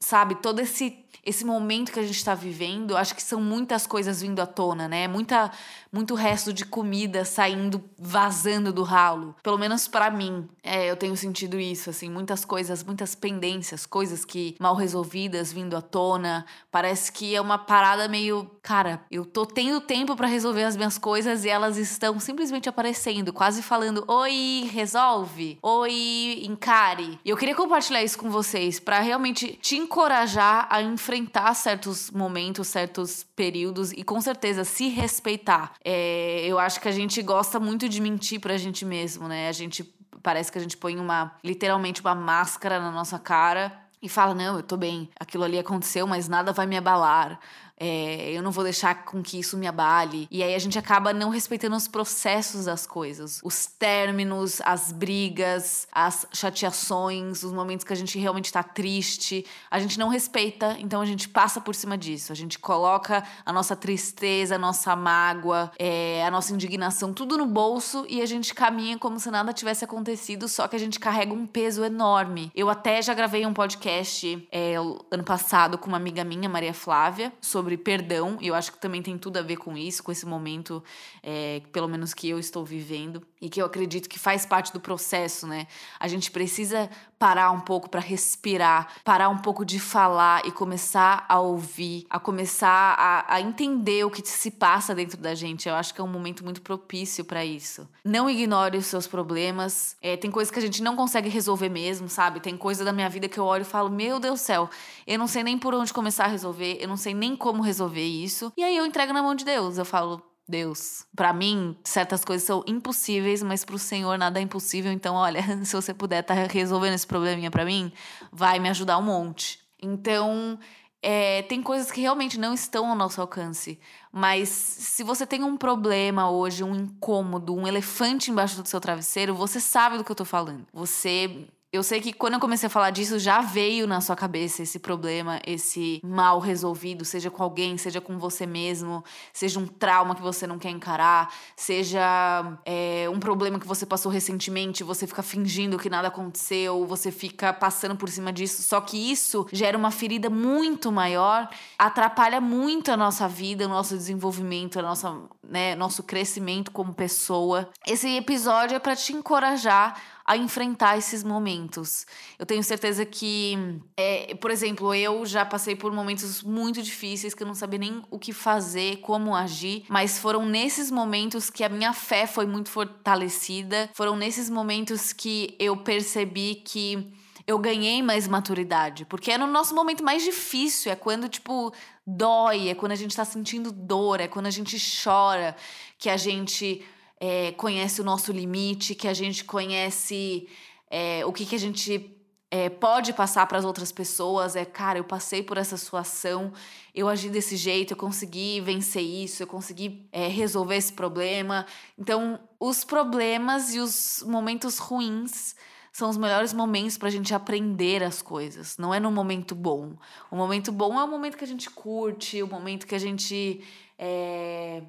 sabe, 0.00 0.36
todo 0.36 0.60
esse 0.60 1.01
esse 1.24 1.44
momento 1.44 1.92
que 1.92 2.00
a 2.00 2.02
gente 2.02 2.16
está 2.16 2.34
vivendo, 2.34 2.96
acho 2.96 3.14
que 3.14 3.22
são 3.22 3.40
muitas 3.40 3.86
coisas 3.86 4.20
vindo 4.20 4.40
à 4.40 4.46
tona, 4.46 4.88
né? 4.88 5.06
Muita, 5.06 5.50
muito 5.92 6.14
resto 6.14 6.52
de 6.52 6.64
comida 6.64 7.24
saindo, 7.24 7.82
vazando 7.98 8.72
do 8.72 8.82
ralo. 8.82 9.36
Pelo 9.42 9.58
menos 9.58 9.86
para 9.86 10.10
mim, 10.10 10.48
é, 10.62 10.90
eu 10.90 10.96
tenho 10.96 11.16
sentido 11.16 11.60
isso, 11.60 11.90
assim, 11.90 12.10
muitas 12.10 12.44
coisas, 12.44 12.82
muitas 12.82 13.14
pendências, 13.14 13.86
coisas 13.86 14.24
que 14.24 14.56
mal 14.58 14.74
resolvidas 14.74 15.52
vindo 15.52 15.76
à 15.76 15.82
tona. 15.82 16.44
Parece 16.70 17.12
que 17.12 17.34
é 17.34 17.40
uma 17.40 17.58
parada 17.58 18.08
meio, 18.08 18.50
cara, 18.62 19.04
eu 19.10 19.24
tô 19.24 19.46
tendo 19.46 19.80
tempo 19.80 20.16
para 20.16 20.26
resolver 20.26 20.64
as 20.64 20.76
minhas 20.76 20.98
coisas 20.98 21.44
e 21.44 21.48
elas 21.48 21.76
estão 21.76 22.18
simplesmente 22.18 22.68
aparecendo, 22.68 23.32
quase 23.32 23.62
falando: 23.62 24.04
"Oi, 24.08 24.68
resolve. 24.72 25.58
Oi, 25.62 26.42
encare". 26.44 27.18
E 27.24 27.30
eu 27.30 27.36
queria 27.36 27.54
compartilhar 27.54 28.02
isso 28.02 28.18
com 28.18 28.30
vocês 28.30 28.80
para 28.80 29.00
realmente 29.00 29.58
te 29.60 29.76
encorajar 29.76 30.66
a 30.70 30.82
enfrentar 31.02 31.52
certos 31.54 32.10
momentos, 32.12 32.68
certos 32.68 33.24
períodos 33.34 33.90
e 33.90 34.04
com 34.04 34.20
certeza 34.20 34.62
se 34.62 34.88
respeitar. 34.88 35.72
É, 35.84 36.44
eu 36.46 36.60
acho 36.60 36.80
que 36.80 36.86
a 36.86 36.92
gente 36.92 37.20
gosta 37.22 37.58
muito 37.58 37.88
de 37.88 38.00
mentir 38.00 38.40
pra 38.40 38.56
gente 38.56 38.84
mesmo, 38.84 39.26
né? 39.26 39.48
A 39.48 39.52
gente 39.52 39.82
parece 40.22 40.52
que 40.52 40.58
a 40.58 40.60
gente 40.60 40.76
põe 40.76 40.96
uma 40.98 41.34
literalmente 41.42 42.00
uma 42.00 42.14
máscara 42.14 42.78
na 42.78 42.92
nossa 42.92 43.18
cara 43.18 43.76
e 44.00 44.08
fala: 44.08 44.32
Não, 44.32 44.56
eu 44.56 44.62
tô 44.62 44.76
bem, 44.76 45.10
aquilo 45.18 45.42
ali 45.42 45.58
aconteceu, 45.58 46.06
mas 46.06 46.28
nada 46.28 46.52
vai 46.52 46.66
me 46.66 46.76
abalar 46.76 47.40
é, 47.84 48.30
eu 48.30 48.44
não 48.44 48.52
vou 48.52 48.62
deixar 48.62 49.04
com 49.04 49.20
que 49.20 49.40
isso 49.40 49.56
me 49.58 49.66
abale. 49.66 50.28
E 50.30 50.40
aí 50.40 50.54
a 50.54 50.58
gente 50.60 50.78
acaba 50.78 51.12
não 51.12 51.30
respeitando 51.30 51.74
os 51.74 51.88
processos 51.88 52.66
das 52.66 52.86
coisas, 52.86 53.40
os 53.42 53.66
términos, 53.66 54.60
as 54.64 54.92
brigas, 54.92 55.88
as 55.90 56.24
chateações, 56.32 57.42
os 57.42 57.52
momentos 57.52 57.84
que 57.84 57.92
a 57.92 57.96
gente 57.96 58.16
realmente 58.20 58.52
tá 58.52 58.62
triste. 58.62 59.44
A 59.68 59.80
gente 59.80 59.98
não 59.98 60.08
respeita, 60.08 60.76
então 60.78 61.00
a 61.00 61.06
gente 61.06 61.28
passa 61.28 61.60
por 61.60 61.74
cima 61.74 61.98
disso. 61.98 62.30
A 62.30 62.36
gente 62.36 62.56
coloca 62.56 63.24
a 63.44 63.52
nossa 63.52 63.74
tristeza, 63.74 64.54
a 64.54 64.58
nossa 64.58 64.94
mágoa, 64.94 65.72
é, 65.76 66.24
a 66.24 66.30
nossa 66.30 66.54
indignação, 66.54 67.12
tudo 67.12 67.36
no 67.36 67.46
bolso 67.46 68.06
e 68.08 68.22
a 68.22 68.26
gente 68.26 68.54
caminha 68.54 68.96
como 68.96 69.18
se 69.18 69.28
nada 69.28 69.52
tivesse 69.52 69.84
acontecido, 69.84 70.46
só 70.46 70.68
que 70.68 70.76
a 70.76 70.78
gente 70.78 71.00
carrega 71.00 71.32
um 71.32 71.48
peso 71.48 71.84
enorme. 71.84 72.52
Eu 72.54 72.70
até 72.70 73.02
já 73.02 73.12
gravei 73.12 73.44
um 73.44 73.52
podcast 73.52 74.46
é, 74.52 74.76
ano 75.10 75.24
passado 75.24 75.76
com 75.76 75.88
uma 75.88 75.96
amiga 75.96 76.22
minha, 76.22 76.48
Maria 76.48 76.72
Flávia, 76.72 77.32
sobre 77.40 77.71
sobre 77.72 77.76
perdão, 77.76 78.38
e 78.40 78.48
eu 78.48 78.54
acho 78.54 78.72
que 78.72 78.78
também 78.78 79.02
tem 79.02 79.16
tudo 79.16 79.38
a 79.38 79.42
ver 79.42 79.56
com 79.56 79.76
isso, 79.76 80.02
com 80.02 80.12
esse 80.12 80.26
momento, 80.26 80.82
é, 81.22 81.62
pelo 81.72 81.88
menos 81.88 82.12
que 82.12 82.28
eu 82.28 82.38
estou 82.38 82.64
vivendo, 82.64 83.22
e 83.40 83.48
que 83.48 83.60
eu 83.60 83.66
acredito 83.66 84.08
que 84.08 84.18
faz 84.18 84.44
parte 84.44 84.72
do 84.72 84.80
processo, 84.80 85.46
né? 85.46 85.66
A 85.98 86.06
gente 86.06 86.30
precisa 86.30 86.88
parar 87.18 87.50
um 87.52 87.60
pouco 87.60 87.88
para 87.88 88.00
respirar, 88.00 88.88
parar 89.04 89.28
um 89.28 89.38
pouco 89.38 89.64
de 89.64 89.78
falar 89.78 90.44
e 90.44 90.50
começar 90.50 91.24
a 91.28 91.38
ouvir, 91.38 92.04
a 92.10 92.18
começar 92.18 92.96
a, 92.98 93.34
a 93.36 93.40
entender 93.40 94.04
o 94.04 94.10
que 94.10 94.26
se 94.28 94.50
passa 94.50 94.92
dentro 94.92 95.16
da 95.16 95.32
gente. 95.32 95.68
Eu 95.68 95.76
acho 95.76 95.94
que 95.94 96.00
é 96.00 96.04
um 96.04 96.08
momento 96.08 96.42
muito 96.42 96.60
propício 96.60 97.24
para 97.24 97.44
isso. 97.44 97.88
Não 98.04 98.28
ignore 98.28 98.76
os 98.76 98.86
seus 98.86 99.06
problemas. 99.06 99.96
É, 100.02 100.16
tem 100.16 100.32
coisas 100.32 100.50
que 100.50 100.58
a 100.58 100.62
gente 100.62 100.82
não 100.82 100.96
consegue 100.96 101.28
resolver 101.28 101.68
mesmo, 101.68 102.08
sabe? 102.08 102.40
Tem 102.40 102.56
coisa 102.56 102.84
da 102.84 102.92
minha 102.92 103.08
vida 103.08 103.28
que 103.28 103.38
eu 103.38 103.44
olho 103.44 103.62
e 103.62 103.64
falo: 103.64 103.88
Meu 103.88 104.18
Deus 104.18 104.40
do 104.40 104.44
céu, 104.44 104.68
eu 105.06 105.16
não 105.16 105.28
sei 105.28 105.44
nem 105.44 105.56
por 105.56 105.74
onde 105.74 105.92
começar 105.92 106.24
a 106.24 106.28
resolver, 106.28 106.78
eu 106.80 106.88
não 106.88 106.96
sei 106.96 107.14
nem 107.14 107.36
como 107.36 107.61
resolver 107.62 108.04
isso. 108.04 108.52
E 108.56 108.62
aí 108.62 108.76
eu 108.76 108.84
entrego 108.84 109.12
na 109.12 109.22
mão 109.22 109.34
de 109.34 109.44
Deus. 109.44 109.78
Eu 109.78 109.84
falo, 109.84 110.22
Deus, 110.46 111.06
para 111.16 111.32
mim, 111.32 111.76
certas 111.84 112.24
coisas 112.24 112.46
são 112.46 112.62
impossíveis, 112.66 113.42
mas 113.42 113.64
para 113.64 113.76
o 113.76 113.78
Senhor 113.78 114.18
nada 114.18 114.38
é 114.38 114.42
impossível. 114.42 114.92
Então, 114.92 115.14
olha, 115.14 115.42
se 115.64 115.74
você 115.74 115.94
puder 115.94 116.20
estar 116.20 116.34
tá 116.34 116.52
resolvendo 116.52 116.94
esse 116.94 117.06
probleminha 117.06 117.50
para 117.50 117.64
mim, 117.64 117.90
vai 118.30 118.58
me 118.58 118.68
ajudar 118.68 118.98
um 118.98 119.02
monte. 119.02 119.60
Então, 119.80 120.58
é, 121.00 121.42
tem 121.42 121.62
coisas 121.62 121.90
que 121.90 122.00
realmente 122.00 122.38
não 122.38 122.54
estão 122.54 122.88
ao 122.88 122.94
nosso 122.94 123.20
alcance. 123.20 123.80
Mas 124.12 124.48
se 124.48 125.02
você 125.02 125.26
tem 125.26 125.42
um 125.42 125.56
problema 125.56 126.30
hoje, 126.30 126.62
um 126.62 126.74
incômodo, 126.74 127.54
um 127.54 127.66
elefante 127.66 128.30
embaixo 128.30 128.62
do 128.62 128.68
seu 128.68 128.80
travesseiro, 128.80 129.34
você 129.34 129.58
sabe 129.58 129.98
do 129.98 130.04
que 130.04 130.12
eu 130.12 130.16
tô 130.16 130.24
falando. 130.24 130.66
Você 130.72 131.48
eu 131.72 131.82
sei 131.82 132.02
que 132.02 132.12
quando 132.12 132.34
eu 132.34 132.40
comecei 132.40 132.66
a 132.66 132.70
falar 132.70 132.90
disso, 132.90 133.18
já 133.18 133.40
veio 133.40 133.86
na 133.86 134.02
sua 134.02 134.14
cabeça 134.14 134.62
esse 134.62 134.78
problema, 134.78 135.40
esse 135.46 136.02
mal 136.04 136.38
resolvido, 136.38 137.02
seja 137.02 137.30
com 137.30 137.42
alguém, 137.42 137.78
seja 137.78 137.98
com 137.98 138.18
você 138.18 138.44
mesmo, 138.44 139.02
seja 139.32 139.58
um 139.58 139.66
trauma 139.66 140.14
que 140.14 140.20
você 140.20 140.46
não 140.46 140.58
quer 140.58 140.68
encarar, 140.68 141.32
seja 141.56 142.58
é, 142.66 143.08
um 143.10 143.18
problema 143.18 143.58
que 143.58 143.66
você 143.66 143.86
passou 143.86 144.12
recentemente, 144.12 144.84
você 144.84 145.06
fica 145.06 145.22
fingindo 145.22 145.78
que 145.78 145.88
nada 145.88 146.08
aconteceu, 146.08 146.84
você 146.84 147.10
fica 147.10 147.54
passando 147.54 147.96
por 147.96 148.10
cima 148.10 148.30
disso. 148.30 148.60
Só 148.62 148.78
que 148.78 149.10
isso 149.10 149.46
gera 149.50 149.78
uma 149.78 149.90
ferida 149.90 150.28
muito 150.28 150.92
maior, 150.92 151.48
atrapalha 151.78 152.38
muito 152.38 152.92
a 152.92 152.98
nossa 152.98 153.26
vida, 153.26 153.64
o 153.64 153.68
nosso 153.70 153.96
desenvolvimento, 153.96 154.78
a 154.78 154.82
nossa, 154.82 155.22
né, 155.52 155.74
nosso 155.74 156.02
crescimento 156.02 156.70
como 156.70 156.94
pessoa. 156.94 157.68
Esse 157.86 158.08
episódio 158.16 158.74
é 158.74 158.78
para 158.78 158.96
te 158.96 159.12
encorajar 159.12 160.00
a 160.24 160.34
enfrentar 160.34 160.96
esses 160.96 161.22
momentos. 161.22 162.06
Eu 162.38 162.46
tenho 162.46 162.62
certeza 162.62 163.04
que, 163.04 163.58
é, 163.94 164.34
por 164.36 164.50
exemplo, 164.50 164.94
eu 164.94 165.26
já 165.26 165.44
passei 165.44 165.76
por 165.76 165.92
momentos 165.92 166.42
muito 166.42 166.80
difíceis 166.82 167.34
que 167.34 167.42
eu 167.42 167.46
não 167.46 167.54
sabia 167.54 167.80
nem 167.80 168.02
o 168.10 168.18
que 168.18 168.32
fazer, 168.32 168.96
como 169.02 169.34
agir, 169.34 169.84
mas 169.90 170.18
foram 170.18 170.46
nesses 170.46 170.90
momentos 170.90 171.50
que 171.50 171.62
a 171.62 171.68
minha 171.68 171.92
fé 171.92 172.26
foi 172.26 172.46
muito 172.46 172.70
fortalecida, 172.70 173.90
foram 173.92 174.16
nesses 174.16 174.48
momentos 174.48 175.12
que 175.12 175.54
eu 175.58 175.76
percebi 175.76 176.54
que 176.54 177.12
eu 177.46 177.58
ganhei 177.58 178.02
mais 178.02 178.28
maturidade, 178.28 179.04
porque 179.04 179.32
é 179.32 179.38
no 179.38 179.46
nosso 179.46 179.74
momento 179.74 180.04
mais 180.04 180.22
difícil, 180.22 180.92
é 180.92 180.96
quando, 180.96 181.28
tipo, 181.28 181.72
dói, 182.06 182.68
é 182.68 182.74
quando 182.74 182.92
a 182.92 182.96
gente 182.96 183.16
tá 183.16 183.24
sentindo 183.24 183.70
dor, 183.70 184.20
é 184.20 184.28
quando 184.28 184.46
a 184.46 184.50
gente 184.50 184.76
chora, 185.02 185.56
que 185.98 186.10
a 186.10 186.16
gente 186.16 186.84
é, 187.20 187.52
conhece 187.52 188.00
o 188.00 188.04
nosso 188.04 188.32
limite, 188.32 188.94
que 188.94 189.06
a 189.06 189.14
gente 189.14 189.44
conhece 189.44 190.48
é, 190.90 191.24
o 191.24 191.32
que, 191.32 191.46
que 191.46 191.54
a 191.54 191.58
gente 191.58 192.18
é, 192.50 192.68
pode 192.68 193.14
passar 193.14 193.46
para 193.46 193.58
as 193.58 193.64
outras 193.64 193.90
pessoas. 193.90 194.56
É, 194.56 194.64
cara, 194.64 194.98
eu 194.98 195.04
passei 195.04 195.42
por 195.42 195.56
essa 195.56 195.76
situação, 195.76 196.52
eu 196.94 197.08
agi 197.08 197.30
desse 197.30 197.56
jeito, 197.56 197.92
eu 197.92 197.96
consegui 197.96 198.60
vencer 198.60 199.02
isso, 199.02 199.42
eu 199.42 199.46
consegui 199.46 200.06
é, 200.12 200.28
resolver 200.28 200.76
esse 200.76 200.92
problema. 200.92 201.64
Então, 201.98 202.38
os 202.60 202.84
problemas 202.84 203.74
e 203.74 203.78
os 203.78 204.22
momentos 204.26 204.78
ruins 204.78 205.54
são 205.92 206.08
os 206.08 206.16
melhores 206.16 206.54
momentos 206.54 206.96
para 206.96 207.08
a 207.08 207.10
gente 207.12 207.34
aprender 207.34 208.02
as 208.02 208.22
coisas. 208.22 208.78
Não 208.78 208.94
é 208.94 208.98
no 208.98 209.10
momento 209.10 209.54
bom. 209.54 209.94
O 210.30 210.36
momento 210.36 210.72
bom 210.72 210.98
é 210.98 211.04
o 211.04 211.08
momento 211.08 211.36
que 211.36 211.44
a 211.44 211.46
gente 211.46 211.68
curte, 211.68 212.42
o 212.42 212.46
momento 212.46 212.86
que 212.86 212.94
a 212.94 212.98
gente 212.98 213.62
é, 213.98 214.82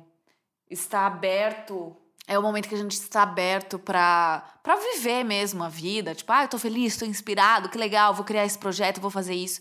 está 0.69 1.05
aberto 1.05 1.95
é 2.25 2.39
o 2.39 2.41
momento 2.41 2.69
que 2.69 2.75
a 2.75 2.77
gente 2.77 2.93
está 2.93 3.23
aberto 3.23 3.77
para 3.77 4.41
viver 4.93 5.23
mesmo 5.25 5.61
a 5.63 5.69
vida, 5.69 6.15
tipo, 6.15 6.31
ah, 6.31 6.43
eu 6.43 6.47
tô 6.47 6.57
feliz, 6.57 6.95
tô 6.95 7.05
inspirado, 7.05 7.67
que 7.67 7.77
legal, 7.77 8.13
vou 8.13 8.23
criar 8.23 8.45
esse 8.45 8.57
projeto, 8.57 9.01
vou 9.01 9.11
fazer 9.11 9.35
isso. 9.35 9.59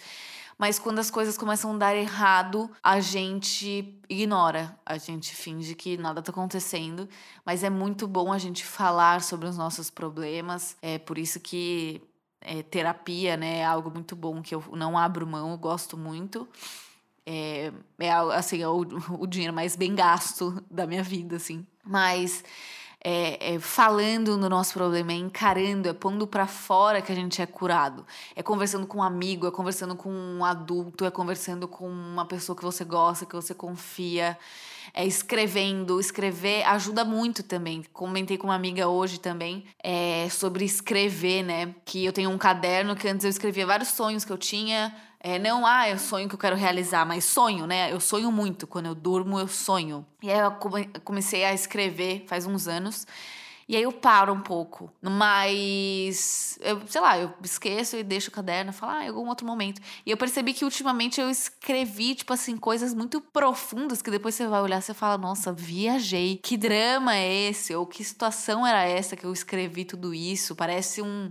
Mas 0.59 0.79
quando 0.79 0.99
as 0.99 1.11
coisas 1.11 1.37
começam 1.37 1.75
a 1.75 1.79
dar 1.79 1.97
errado, 1.97 2.71
a 2.83 3.01
gente 3.01 3.99
ignora, 4.09 4.79
a 4.85 4.99
gente 4.99 5.35
finge 5.35 5.75
que 5.75 5.97
nada 5.97 6.23
tá 6.23 6.31
acontecendo. 6.31 7.09
Mas 7.45 7.65
é 7.65 7.71
muito 7.71 8.07
bom 8.07 8.33
a 8.33 8.39
gente 8.39 8.65
falar 8.65 9.23
sobre 9.23 9.49
os 9.49 9.57
nossos 9.57 9.91
problemas. 9.91 10.77
É 10.81 10.99
por 10.99 11.19
isso 11.19 11.41
que 11.41 12.03
é, 12.41 12.63
terapia, 12.63 13.37
né, 13.37 13.59
é 13.59 13.65
algo 13.65 13.91
muito 13.91 14.15
bom 14.15 14.43
que 14.43 14.55
eu 14.55 14.63
não 14.73 14.99
abro 14.99 15.27
mão, 15.27 15.53
eu 15.53 15.59
gosto 15.59 15.97
muito. 15.97 16.49
É, 17.25 17.73
é 17.99 18.11
assim, 18.11 18.61
é 18.63 18.69
o, 18.69 18.81
o 19.19 19.27
dinheiro 19.27 19.55
mais 19.55 19.77
bem 19.77 19.95
gasto 19.95 20.63
da 20.71 20.87
minha 20.87 21.03
vida, 21.03 21.37
assim. 21.37 21.67
Mas 21.85 22.45
é, 23.05 23.55
é, 23.55 23.59
falando 23.59 24.37
no 24.37 24.49
nosso 24.49 24.75
problema, 24.75 25.13
é 25.13 25.17
encarando, 25.17 25.89
é 25.89 25.93
pondo 25.93 26.25
para 26.25 26.47
fora 26.47 27.03
que 27.03 27.11
a 27.11 27.15
gente 27.15 27.43
é 27.43 27.47
curado. 27.47 28.07
É 28.37 28.43
conversando 28.43 28.87
com 28.87 28.99
um 28.99 29.03
amigo, 29.03 29.47
é 29.47 29.51
conversando 29.51 29.97
com 29.97 30.09
um 30.09 30.45
adulto, 30.45 31.05
é 31.05 31.11
conversando 31.11 31.67
com 31.67 31.89
uma 31.89 32.25
pessoa 32.25 32.57
que 32.57 32.63
você 32.63 32.85
gosta, 32.85 33.27
que 33.27 33.35
você 33.35 33.55
confia. 33.55 34.39
É 34.95 35.05
escrevendo. 35.05 35.99
Escrever 35.99 36.65
ajuda 36.65 37.05
muito 37.05 37.43
também. 37.43 37.85
Comentei 37.93 38.37
com 38.37 38.49
uma 38.49 38.55
amiga 38.55 38.89
hoje 38.89 39.19
também 39.19 39.65
é, 39.83 40.29
sobre 40.31 40.65
escrever, 40.65 41.43
né? 41.43 41.75
Que 41.85 42.05
eu 42.05 42.13
tenho 42.13 42.31
um 42.31 42.39
caderno 42.39 42.95
que 42.95 43.09
antes 43.09 43.25
eu 43.25 43.31
escrevia 43.31 43.67
vários 43.67 43.89
sonhos 43.89 44.25
que 44.25 44.33
eu 44.33 44.39
tinha 44.39 44.95
é, 45.23 45.39
não, 45.39 45.65
ah, 45.65 45.87
é 45.87 45.95
um 45.95 45.99
sonho 45.99 46.29
que 46.29 46.35
eu 46.35 46.39
quero 46.39 46.57
realizar, 46.57 47.07
mas 47.07 47.25
sonho, 47.25 47.67
né? 47.67 47.93
Eu 47.93 48.01
sonho 48.01 48.33
muito. 48.33 48.67
Quando 48.67 48.87
eu 48.87 48.95
durmo, 48.95 49.39
eu 49.39 49.47
sonho. 49.47 50.05
E 50.21 50.31
aí 50.31 50.39
eu 50.39 50.51
comecei 51.05 51.45
a 51.45 51.55
escrever 51.55 52.25
faz 52.27 52.45
uns 52.45 52.67
anos. 52.67 53.07
E 53.69 53.77
aí 53.77 53.85
eu 53.85 53.93
paro 53.93 54.33
um 54.33 54.41
pouco. 54.41 54.93
Mas, 55.01 56.59
eu, 56.61 56.83
sei 56.89 57.01
lá, 57.01 57.19
eu 57.19 57.33
esqueço 57.43 57.97
e 57.97 58.03
deixo 58.03 58.31
o 58.31 58.33
caderno 58.33 58.71
e 58.71 58.75
falo, 58.75 58.93
ah, 58.93 59.05
em 59.05 59.09
algum 59.09 59.29
outro 59.29 59.47
momento. 59.47 59.81
E 60.05 60.11
eu 60.11 60.17
percebi 60.17 60.53
que 60.53 60.65
ultimamente 60.65 61.21
eu 61.21 61.31
escrevi, 61.31 62.15
tipo 62.17 62.33
assim, 62.33 62.57
coisas 62.57 62.93
muito 62.93 63.21
profundas 63.21 64.03
que 64.03 64.11
depois 64.11 64.35
você 64.35 64.47
vai 64.47 64.61
olhar 64.61 64.81
e 64.81 64.83
você 64.83 64.93
fala, 64.93 65.17
nossa, 65.17 65.53
viajei. 65.53 66.41
Que 66.43 66.57
drama 66.57 67.15
é 67.17 67.49
esse? 67.49 67.75
Ou 67.75 67.87
que 67.87 68.03
situação 68.03 68.67
era 68.67 68.83
essa 68.83 69.17
que 69.17 69.25
eu 69.25 69.33
escrevi 69.33 69.85
tudo 69.85 70.13
isso? 70.13 70.57
Parece 70.57 71.01
um, 71.01 71.31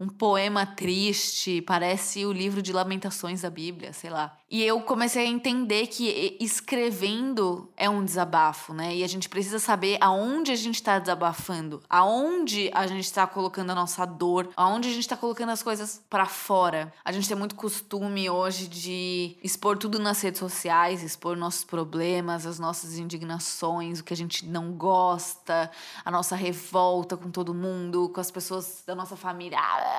um 0.00 0.08
poema 0.08 0.64
triste, 0.64 1.60
parece 1.60 2.24
o 2.24 2.32
livro 2.32 2.62
de 2.62 2.72
lamentações 2.72 3.42
da 3.42 3.50
Bíblia, 3.50 3.92
sei 3.92 4.08
lá. 4.08 4.34
E 4.50 4.64
eu 4.64 4.80
comecei 4.80 5.26
a 5.26 5.28
entender 5.28 5.86
que 5.86 6.36
escrevendo 6.40 7.70
é 7.76 7.88
um 7.88 8.04
desabafo, 8.04 8.72
né? 8.72 8.96
E 8.96 9.04
a 9.04 9.06
gente 9.06 9.28
precisa 9.28 9.60
saber 9.60 9.96
aonde 10.00 10.50
a 10.50 10.56
gente 10.56 10.76
está 10.76 10.98
desabafando, 10.98 11.82
aonde 11.88 12.68
a 12.74 12.84
gente 12.86 13.04
está 13.04 13.26
colocando 13.26 13.70
a 13.70 13.74
nossa 13.76 14.04
dor, 14.04 14.48
aonde 14.56 14.88
a 14.88 14.90
gente 14.90 15.02
está 15.02 15.16
colocando 15.16 15.50
as 15.50 15.62
coisas 15.62 16.02
para 16.10 16.26
fora. 16.26 16.92
A 17.04 17.12
gente 17.12 17.28
tem 17.28 17.36
muito 17.36 17.54
costume 17.54 18.28
hoje 18.28 18.66
de 18.66 19.36
expor 19.40 19.78
tudo 19.78 20.00
nas 20.00 20.20
redes 20.20 20.40
sociais, 20.40 21.02
expor 21.02 21.36
nossos 21.36 21.62
problemas, 21.62 22.46
as 22.46 22.58
nossas 22.58 22.98
indignações, 22.98 24.00
o 24.00 24.04
que 24.04 24.14
a 24.14 24.16
gente 24.16 24.46
não 24.46 24.72
gosta, 24.72 25.70
a 26.04 26.10
nossa 26.10 26.34
revolta 26.34 27.16
com 27.16 27.30
todo 27.30 27.54
mundo, 27.54 28.08
com 28.08 28.20
as 28.20 28.30
pessoas 28.32 28.82
da 28.84 28.96
nossa 28.96 29.16
família. 29.16 29.58
Ah, 29.60 29.89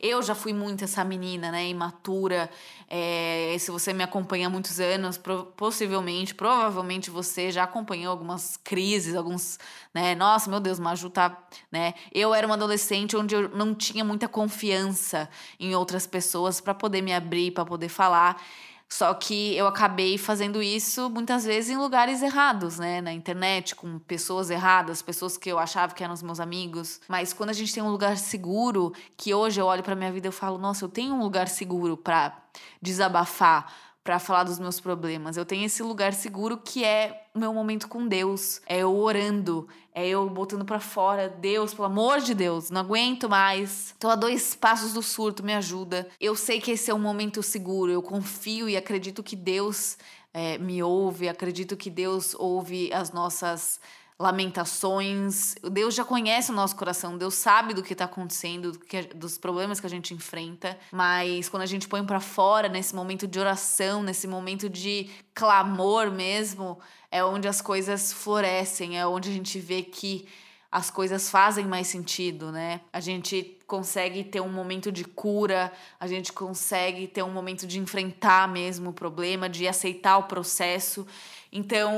eu 0.00 0.22
já 0.22 0.34
fui 0.34 0.52
muito 0.52 0.84
essa 0.84 1.04
menina, 1.04 1.50
né, 1.50 1.68
imatura. 1.68 2.50
É, 2.88 3.56
se 3.58 3.70
você 3.70 3.92
me 3.92 4.02
acompanha 4.02 4.46
há 4.46 4.50
muitos 4.50 4.78
anos, 4.80 5.20
possivelmente, 5.56 6.34
provavelmente 6.34 7.10
você 7.10 7.50
já 7.50 7.64
acompanhou 7.64 8.10
algumas 8.10 8.56
crises, 8.56 9.14
alguns, 9.14 9.58
né, 9.92 10.14
nossa, 10.14 10.50
meu 10.50 10.60
Deus, 10.60 10.78
Maju 10.78 11.10
tá, 11.10 11.36
né? 11.70 11.94
Eu 12.12 12.34
era 12.34 12.46
uma 12.46 12.54
adolescente 12.56 13.16
onde 13.16 13.34
eu 13.34 13.48
não 13.48 13.74
tinha 13.74 14.04
muita 14.04 14.28
confiança 14.28 15.28
em 15.58 15.74
outras 15.74 16.06
pessoas 16.06 16.60
para 16.60 16.74
poder 16.74 17.02
me 17.02 17.12
abrir, 17.12 17.50
para 17.50 17.64
poder 17.64 17.88
falar. 17.88 18.40
Só 18.88 19.12
que 19.14 19.56
eu 19.56 19.66
acabei 19.66 20.16
fazendo 20.16 20.62
isso 20.62 21.10
muitas 21.10 21.44
vezes 21.44 21.70
em 21.70 21.76
lugares 21.76 22.22
errados, 22.22 22.78
né? 22.78 23.00
Na 23.00 23.12
internet, 23.12 23.74
com 23.74 23.98
pessoas 23.98 24.50
erradas, 24.50 25.02
pessoas 25.02 25.36
que 25.36 25.50
eu 25.50 25.58
achava 25.58 25.94
que 25.94 26.04
eram 26.04 26.14
os 26.14 26.22
meus 26.22 26.38
amigos. 26.38 27.00
Mas 27.08 27.32
quando 27.32 27.50
a 27.50 27.54
gente 27.54 27.74
tem 27.74 27.82
um 27.82 27.90
lugar 27.90 28.16
seguro, 28.16 28.92
que 29.16 29.34
hoje 29.34 29.60
eu 29.60 29.66
olho 29.66 29.82
para 29.82 29.96
minha 29.96 30.12
vida 30.12 30.28
e 30.28 30.32
falo, 30.32 30.58
nossa, 30.58 30.84
eu 30.84 30.88
tenho 30.88 31.14
um 31.14 31.22
lugar 31.22 31.48
seguro 31.48 31.96
para 31.96 32.36
desabafar, 32.80 33.72
para 34.04 34.18
falar 34.18 34.44
dos 34.44 34.58
meus 34.58 34.78
problemas. 34.78 35.38
Eu 35.38 35.46
tenho 35.46 35.64
esse 35.64 35.82
lugar 35.82 36.12
seguro 36.12 36.58
que 36.58 36.84
é 36.84 37.26
o 37.34 37.38
meu 37.38 37.54
momento 37.54 37.88
com 37.88 38.06
Deus. 38.06 38.60
É 38.66 38.80
eu 38.80 38.94
orando, 38.94 39.66
é 39.94 40.06
eu 40.06 40.28
botando 40.28 40.62
para 40.62 40.78
fora, 40.78 41.26
Deus, 41.28 41.72
pelo 41.72 41.86
amor 41.86 42.20
de 42.20 42.34
Deus, 42.34 42.70
não 42.70 42.82
aguento 42.82 43.30
mais. 43.30 43.94
Tô 43.98 44.10
a 44.10 44.14
dois 44.14 44.54
passos 44.54 44.92
do 44.92 45.02
surto, 45.02 45.42
me 45.42 45.54
ajuda. 45.54 46.06
Eu 46.20 46.36
sei 46.36 46.60
que 46.60 46.72
esse 46.72 46.90
é 46.90 46.94
um 46.94 46.98
momento 46.98 47.42
seguro, 47.42 47.90
eu 47.90 48.02
confio 48.02 48.68
e 48.68 48.76
acredito 48.76 49.22
que 49.22 49.34
Deus 49.34 49.96
é, 50.34 50.58
me 50.58 50.82
ouve, 50.82 51.26
acredito 51.26 51.74
que 51.74 51.88
Deus 51.88 52.34
ouve 52.34 52.92
as 52.92 53.10
nossas 53.10 53.80
lamentações. 54.18 55.54
Deus 55.72 55.94
já 55.94 56.04
conhece 56.04 56.50
o 56.50 56.54
nosso 56.54 56.76
coração, 56.76 57.18
Deus 57.18 57.34
sabe 57.34 57.74
do 57.74 57.82
que 57.82 57.92
está 57.92 58.04
acontecendo, 58.04 58.72
do 58.72 58.78
que, 58.78 59.02
dos 59.14 59.36
problemas 59.36 59.80
que 59.80 59.86
a 59.86 59.90
gente 59.90 60.14
enfrenta, 60.14 60.78
mas 60.92 61.48
quando 61.48 61.62
a 61.62 61.66
gente 61.66 61.88
põe 61.88 62.04
para 62.04 62.20
fora 62.20 62.68
nesse 62.68 62.94
momento 62.94 63.26
de 63.26 63.38
oração, 63.38 64.02
nesse 64.02 64.26
momento 64.26 64.68
de 64.68 65.10
clamor 65.34 66.10
mesmo, 66.10 66.78
é 67.10 67.24
onde 67.24 67.48
as 67.48 67.60
coisas 67.60 68.12
florescem, 68.12 68.98
é 68.98 69.06
onde 69.06 69.30
a 69.30 69.32
gente 69.32 69.58
vê 69.58 69.82
que 69.82 70.26
as 70.74 70.90
coisas 70.90 71.30
fazem 71.30 71.64
mais 71.64 71.86
sentido, 71.86 72.50
né? 72.50 72.80
A 72.92 72.98
gente 72.98 73.58
consegue 73.64 74.24
ter 74.24 74.40
um 74.40 74.48
momento 74.48 74.90
de 74.90 75.04
cura, 75.04 75.72
a 76.00 76.06
gente 76.08 76.32
consegue 76.32 77.06
ter 77.06 77.22
um 77.22 77.30
momento 77.30 77.64
de 77.64 77.78
enfrentar 77.78 78.48
mesmo 78.48 78.90
o 78.90 78.92
problema, 78.92 79.48
de 79.48 79.68
aceitar 79.68 80.18
o 80.18 80.24
processo. 80.24 81.06
Então, 81.56 81.92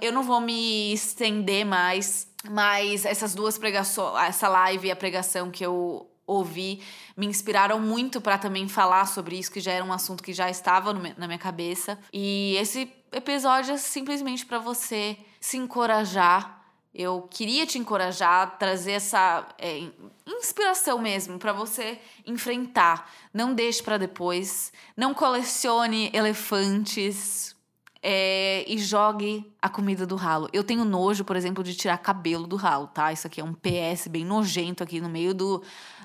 eu 0.00 0.10
não 0.10 0.22
vou 0.22 0.40
me 0.40 0.94
estender 0.94 1.66
mais, 1.66 2.26
mas 2.50 3.04
essas 3.04 3.34
duas 3.34 3.58
pregações, 3.58 4.18
essa 4.24 4.48
live 4.48 4.88
e 4.88 4.90
a 4.90 4.96
pregação 4.96 5.50
que 5.50 5.64
eu 5.64 6.10
ouvi 6.26 6.82
me 7.14 7.26
inspiraram 7.26 7.78
muito 7.78 8.18
para 8.18 8.38
também 8.38 8.66
falar 8.66 9.06
sobre 9.06 9.38
isso, 9.38 9.52
que 9.52 9.60
já 9.60 9.72
era 9.72 9.84
um 9.84 9.92
assunto 9.92 10.22
que 10.22 10.32
já 10.32 10.48
estava 10.48 10.94
na 10.94 11.26
minha 11.26 11.38
cabeça. 11.38 11.98
E 12.10 12.56
esse 12.56 12.90
episódio 13.12 13.74
é 13.74 13.76
simplesmente 13.76 14.46
para 14.46 14.58
você 14.58 15.18
se 15.38 15.58
encorajar 15.58 16.64
eu 16.94 17.22
queria 17.22 17.66
te 17.66 17.76
encorajar, 17.76 18.56
trazer 18.56 18.92
essa 18.92 19.48
é, 19.58 19.82
inspiração 20.24 20.96
mesmo 21.00 21.40
para 21.40 21.52
você 21.52 21.98
enfrentar. 22.24 23.10
Não 23.32 23.52
deixe 23.52 23.82
para 23.82 23.98
depois. 23.98 24.72
Não 24.96 25.12
colecione 25.12 26.08
elefantes 26.14 27.53
é, 28.06 28.66
e 28.68 28.76
jogue 28.76 29.50
a 29.62 29.68
comida 29.70 30.06
do 30.06 30.14
ralo. 30.14 30.46
Eu 30.52 30.62
tenho 30.62 30.84
nojo, 30.84 31.24
por 31.24 31.36
exemplo, 31.36 31.64
de 31.64 31.74
tirar 31.74 31.96
cabelo 31.96 32.46
do 32.46 32.54
ralo, 32.54 32.86
tá? 32.86 33.10
Isso 33.10 33.26
aqui 33.26 33.40
é 33.40 33.44
um 33.44 33.54
PS 33.54 34.08
bem 34.08 34.26
nojento 34.26 34.82
aqui 34.82 35.00
no 35.00 35.08
meio 35.08 35.32
do, 35.32 35.62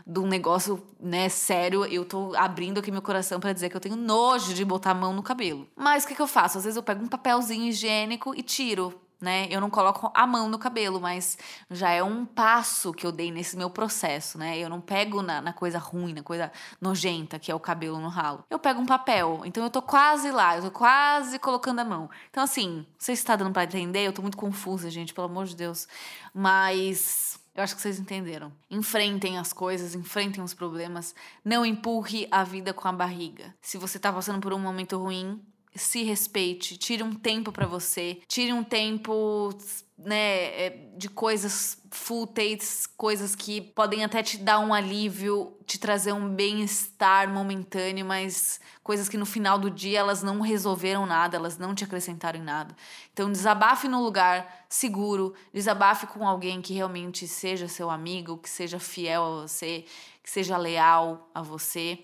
do 0.07 0.25
negócio, 0.25 0.81
né, 0.97 1.27
sério. 1.27 1.83
Eu 1.83 2.05
tô 2.05 2.33
abrindo 2.37 2.79
aqui 2.79 2.89
meu 2.89 3.01
coração 3.01 3.37
para 3.41 3.51
dizer 3.51 3.69
que 3.69 3.75
eu 3.75 3.81
tenho 3.81 3.97
nojo 3.97 4.53
de 4.53 4.63
botar 4.63 4.91
a 4.91 4.93
mão 4.93 5.11
no 5.11 5.21
cabelo. 5.21 5.67
Mas 5.75 6.05
o 6.05 6.07
que, 6.07 6.15
que 6.15 6.21
eu 6.21 6.27
faço? 6.27 6.57
Às 6.57 6.63
vezes 6.63 6.77
eu 6.77 6.83
pego 6.83 7.03
um 7.03 7.07
papelzinho 7.07 7.65
higiênico 7.67 8.33
e 8.33 8.41
tiro 8.41 8.93
né? 9.21 9.47
Eu 9.49 9.59
não 9.59 9.69
coloco 9.69 10.11
a 10.13 10.25
mão 10.25 10.47
no 10.47 10.57
cabelo, 10.57 10.99
mas 10.99 11.37
já 11.69 11.91
é 11.91 12.01
um 12.01 12.25
passo 12.25 12.93
que 12.93 13.05
eu 13.05 13.11
dei 13.11 13.31
nesse 13.31 13.57
meu 13.57 13.69
processo, 13.69 14.37
né? 14.37 14.57
Eu 14.57 14.69
não 14.69 14.79
pego 14.79 15.21
na, 15.21 15.41
na, 15.41 15.53
coisa 15.53 15.77
ruim, 15.77 16.13
na 16.13 16.23
coisa 16.23 16.51
nojenta, 16.79 17.37
que 17.37 17.51
é 17.51 17.55
o 17.55 17.59
cabelo 17.59 17.99
no 17.99 18.07
ralo. 18.07 18.43
Eu 18.49 18.59
pego 18.59 18.79
um 18.79 18.85
papel, 18.85 19.41
então 19.43 19.63
eu 19.63 19.69
tô 19.69 19.81
quase 19.81 20.31
lá, 20.31 20.55
eu 20.55 20.63
tô 20.63 20.71
quase 20.71 21.37
colocando 21.39 21.79
a 21.79 21.85
mão. 21.85 22.09
Então, 22.29 22.43
assim, 22.43 22.77
não 22.77 22.85
sei 22.97 23.15
se 23.15 23.25
tá 23.25 23.35
dando 23.35 23.51
pra 23.51 23.63
entender, 23.63 24.07
eu 24.07 24.13
tô 24.13 24.21
muito 24.21 24.37
confusa, 24.37 24.89
gente, 24.89 25.13
pelo 25.13 25.27
amor 25.27 25.45
de 25.45 25.55
Deus. 25.55 25.87
Mas. 26.33 27.37
Eu 27.55 27.63
acho 27.63 27.75
que 27.75 27.81
vocês 27.81 27.99
entenderam. 27.99 28.53
Enfrentem 28.71 29.37
as 29.37 29.51
coisas, 29.51 29.93
enfrentem 29.93 30.41
os 30.41 30.53
problemas. 30.53 31.13
Não 31.43 31.65
empurre 31.65 32.25
a 32.31 32.41
vida 32.41 32.73
com 32.73 32.87
a 32.87 32.91
barriga. 32.91 33.53
Se 33.61 33.77
você 33.77 33.99
tá 33.99 34.13
passando 34.13 34.39
por 34.39 34.53
um 34.53 34.59
momento 34.59 34.97
ruim, 34.97 35.41
se 35.75 36.03
respeite, 36.03 36.77
tire 36.77 37.03
um 37.03 37.13
tempo 37.13 37.51
para 37.51 37.67
você, 37.67 38.19
tire 38.27 38.51
um 38.51 38.63
tempo, 38.63 39.49
né, 39.97 40.65
é, 40.65 40.89
de 40.97 41.07
coisas 41.07 41.77
fúteis, 41.91 42.87
coisas 42.97 43.35
que 43.35 43.61
podem 43.61 44.03
até 44.03 44.21
te 44.21 44.37
dar 44.37 44.59
um 44.59 44.73
alívio, 44.73 45.53
te 45.65 45.79
trazer 45.79 46.11
um 46.11 46.29
bem-estar 46.29 47.29
momentâneo, 47.29 48.05
mas 48.05 48.59
coisas 48.83 49.07
que 49.07 49.17
no 49.17 49.25
final 49.25 49.57
do 49.57 49.69
dia 49.69 49.99
elas 49.99 50.23
não 50.23 50.41
resolveram 50.41 51.05
nada, 51.05 51.37
elas 51.37 51.57
não 51.57 51.75
te 51.75 51.83
acrescentaram 51.83 52.39
em 52.39 52.43
nada. 52.43 52.75
Então 53.13 53.31
desabafe 53.31 53.87
no 53.87 54.03
lugar 54.03 54.65
seguro, 54.67 55.33
desabafe 55.53 56.07
com 56.07 56.27
alguém 56.27 56.61
que 56.61 56.73
realmente 56.73 57.27
seja 57.27 57.67
seu 57.67 57.89
amigo, 57.89 58.37
que 58.37 58.49
seja 58.49 58.79
fiel 58.79 59.23
a 59.23 59.41
você, 59.41 59.85
que 60.23 60.29
seja 60.29 60.57
leal 60.57 61.29
a 61.33 61.41
você 61.41 61.99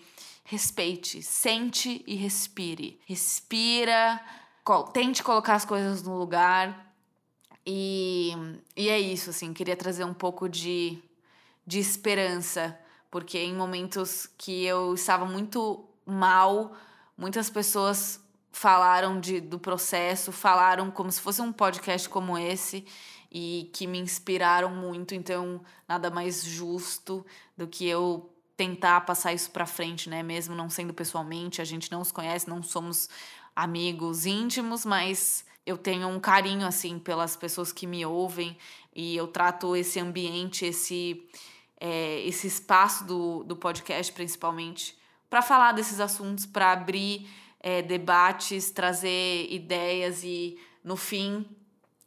respeite, 0.46 1.24
sente 1.24 2.04
e 2.08 2.16
respire. 2.16 3.00
Respira, 3.06 4.22
tente 4.94 5.24
colocar 5.24 5.56
as 5.56 5.66
coisas 5.66 6.04
no 6.04 6.18
lugar. 6.18 6.94
E, 7.66 8.32
e 8.78 8.88
é 8.88 9.00
isso, 9.00 9.32
assim, 9.32 9.52
queria 9.52 9.76
trazer 9.76 10.04
um 10.04 10.14
pouco 10.14 10.48
de, 10.48 11.00
de 11.66 11.80
esperança, 11.80 12.80
porque 13.10 13.40
em 13.40 13.56
momentos 13.56 14.30
que 14.38 14.64
eu 14.64 14.94
estava 14.94 15.26
muito 15.26 15.84
mal, 16.06 16.74
muitas 17.18 17.50
pessoas 17.50 18.24
falaram 18.52 19.20
de, 19.20 19.42
do 19.42 19.58
processo, 19.58 20.32
falaram 20.32 20.92
como 20.92 21.12
se 21.12 21.20
fosse 21.20 21.42
um 21.42 21.52
podcast 21.52 22.08
como 22.08 22.38
esse 22.38 22.86
e 23.32 23.70
que 23.74 23.88
me 23.88 23.98
inspiraram 23.98 24.70
muito, 24.70 25.16
então 25.16 25.60
nada 25.88 26.12
mais 26.12 26.44
justo 26.44 27.26
do 27.58 27.68
que 27.68 27.86
eu 27.88 28.32
tentar 28.56 29.02
passar 29.02 29.34
isso 29.34 29.52
para 29.52 29.66
frente, 29.66 30.10
né? 30.10 30.24
Mesmo 30.24 30.56
não 30.56 30.70
sendo 30.70 30.94
pessoalmente, 30.94 31.62
a 31.62 31.66
gente 31.66 31.92
não 31.92 32.02
os 32.02 32.12
conhece, 32.12 32.50
não 32.50 32.64
somos 32.64 33.10
amigos 33.56 34.26
íntimos, 34.26 34.86
mas 34.86 35.46
eu 35.66 35.78
tenho 35.78 36.08
um 36.08 36.20
carinho 36.20 36.66
assim 36.68 37.00
pelas 37.00 37.36
pessoas 37.36 37.72
que 37.72 37.88
me 37.88 38.06
ouvem 38.06 38.58
e 38.96 39.16
eu 39.16 39.28
trato 39.28 39.76
esse 39.76 40.00
ambiente, 40.00 40.66
esse 40.66 41.24
é, 41.80 42.22
esse 42.22 42.48
espaço 42.48 43.04
do, 43.04 43.44
do 43.44 43.56
podcast 43.56 44.12
principalmente 44.14 44.98
para 45.30 45.42
falar 45.42 45.74
desses 45.74 46.00
assuntos, 46.00 46.46
para 46.46 46.72
abrir 46.72 47.28
é, 47.60 47.82
debates, 47.82 48.72
trazer 48.72 49.48
ideias 49.52 50.24
e 50.24 50.58
no 50.84 50.96
fim 50.96 51.46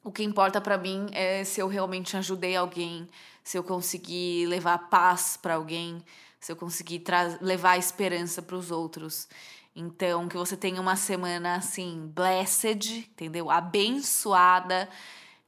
o 0.03 0.11
que 0.11 0.23
importa 0.23 0.61
para 0.61 0.79
mim 0.79 1.09
é 1.13 1.45
se 1.45 1.61
eu 1.61 1.69
realmente 1.69 2.17
ajudei 2.17 2.57
alguém, 2.57 3.07
se 3.45 3.59
eu 3.59 3.63
consegui 3.63 4.47
levar 4.47 4.89
paz 4.89 5.37
para 5.37 5.57
alguém, 5.57 6.03
se 6.41 6.53
eu 6.53 6.57
conseguir 6.57 7.03
levar 7.41 7.79
esperança 7.79 8.41
para 8.41 8.57
os 8.57 8.71
outros. 8.71 9.29
Então, 9.75 10.29
que 10.29 10.37
você 10.37 10.57
tenha 10.57 10.81
uma 10.81 10.97
semana 10.97 11.57
assim, 11.57 12.11
blessed, 12.13 13.09
entendeu? 13.11 13.51
Abençoada, 13.51 14.89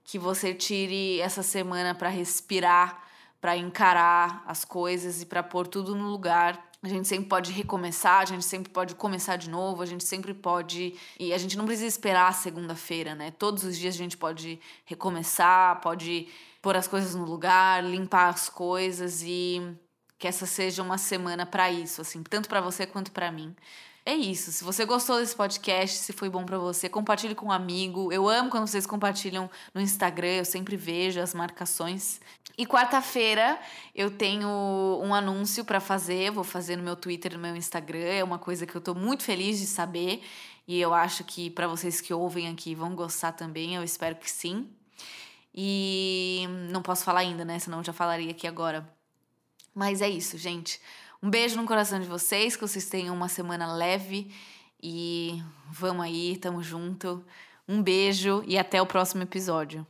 que 0.04 0.18
você 0.18 0.54
tire 0.54 1.20
essa 1.20 1.42
semana 1.42 1.94
para 1.94 2.08
respirar, 2.08 3.02
para 3.40 3.56
encarar 3.56 4.44
as 4.46 4.64
coisas 4.64 5.22
e 5.22 5.26
para 5.26 5.42
pôr 5.42 5.66
tudo 5.66 5.94
no 5.94 6.08
lugar. 6.08 6.70
A 6.82 6.88
gente 6.88 7.08
sempre 7.08 7.28
pode 7.28 7.52
recomeçar, 7.52 8.22
a 8.22 8.24
gente 8.24 8.44
sempre 8.44 8.70
pode 8.70 8.94
começar 8.94 9.36
de 9.36 9.50
novo, 9.50 9.82
a 9.82 9.86
gente 9.86 10.04
sempre 10.04 10.32
pode. 10.32 10.94
E 11.18 11.32
a 11.32 11.38
gente 11.38 11.58
não 11.58 11.66
precisa 11.66 11.86
esperar 11.86 12.28
a 12.28 12.32
segunda-feira, 12.32 13.14
né? 13.14 13.30
Todos 13.32 13.64
os 13.64 13.76
dias 13.76 13.94
a 13.94 13.98
gente 13.98 14.16
pode 14.16 14.58
recomeçar, 14.84 15.80
pode 15.80 16.28
pôr 16.62 16.76
as 16.76 16.86
coisas 16.88 17.14
no 17.14 17.24
lugar, 17.24 17.84
limpar 17.84 18.28
as 18.28 18.48
coisas 18.48 19.22
e 19.22 19.60
que 20.20 20.28
essa 20.28 20.44
seja 20.44 20.82
uma 20.82 20.98
semana 20.98 21.46
para 21.46 21.72
isso, 21.72 22.02
assim, 22.02 22.22
tanto 22.22 22.46
para 22.46 22.60
você 22.60 22.86
quanto 22.86 23.10
para 23.10 23.32
mim. 23.32 23.56
É 24.04 24.14
isso. 24.14 24.52
Se 24.52 24.62
você 24.62 24.84
gostou 24.84 25.18
desse 25.18 25.34
podcast, 25.34 25.96
se 25.96 26.12
foi 26.12 26.28
bom 26.28 26.44
para 26.44 26.58
você, 26.58 26.90
compartilhe 26.90 27.34
com 27.34 27.46
um 27.46 27.52
amigo. 27.52 28.12
Eu 28.12 28.28
amo 28.28 28.50
quando 28.50 28.66
vocês 28.66 28.86
compartilham 28.86 29.50
no 29.74 29.80
Instagram, 29.80 30.28
eu 30.36 30.44
sempre 30.44 30.76
vejo 30.76 31.20
as 31.20 31.32
marcações. 31.32 32.20
E 32.58 32.66
quarta-feira 32.66 33.58
eu 33.94 34.10
tenho 34.10 34.46
um 35.02 35.14
anúncio 35.14 35.64
para 35.64 35.80
fazer, 35.80 36.30
vou 36.30 36.44
fazer 36.44 36.76
no 36.76 36.82
meu 36.82 36.96
Twitter, 36.96 37.32
no 37.32 37.38
meu 37.38 37.56
Instagram, 37.56 38.04
é 38.04 38.22
uma 38.22 38.38
coisa 38.38 38.66
que 38.66 38.76
eu 38.76 38.80
tô 38.80 38.94
muito 38.94 39.22
feliz 39.22 39.58
de 39.58 39.66
saber 39.66 40.22
e 40.68 40.78
eu 40.78 40.92
acho 40.92 41.24
que 41.24 41.48
para 41.48 41.66
vocês 41.66 41.98
que 41.98 42.12
ouvem 42.12 42.46
aqui 42.48 42.74
vão 42.74 42.94
gostar 42.94 43.32
também, 43.32 43.74
eu 43.74 43.82
espero 43.82 44.16
que 44.16 44.30
sim. 44.30 44.68
E 45.54 46.44
não 46.70 46.82
posso 46.82 47.04
falar 47.04 47.20
ainda, 47.20 47.42
né? 47.44 47.58
Senão 47.58 47.78
eu 47.78 47.84
já 47.84 47.92
falaria 47.92 48.30
aqui 48.30 48.46
agora. 48.46 48.99
Mas 49.80 50.02
é 50.02 50.10
isso, 50.10 50.36
gente. 50.36 50.78
Um 51.22 51.30
beijo 51.30 51.56
no 51.56 51.66
coração 51.66 51.98
de 51.98 52.06
vocês, 52.06 52.54
que 52.54 52.60
vocês 52.60 52.84
tenham 52.84 53.14
uma 53.14 53.30
semana 53.30 53.72
leve 53.72 54.30
e 54.82 55.42
vamos 55.70 56.04
aí, 56.04 56.36
tamo 56.36 56.62
junto. 56.62 57.24
Um 57.66 57.82
beijo 57.82 58.44
e 58.46 58.58
até 58.58 58.82
o 58.82 58.84
próximo 58.84 59.22
episódio. 59.22 59.86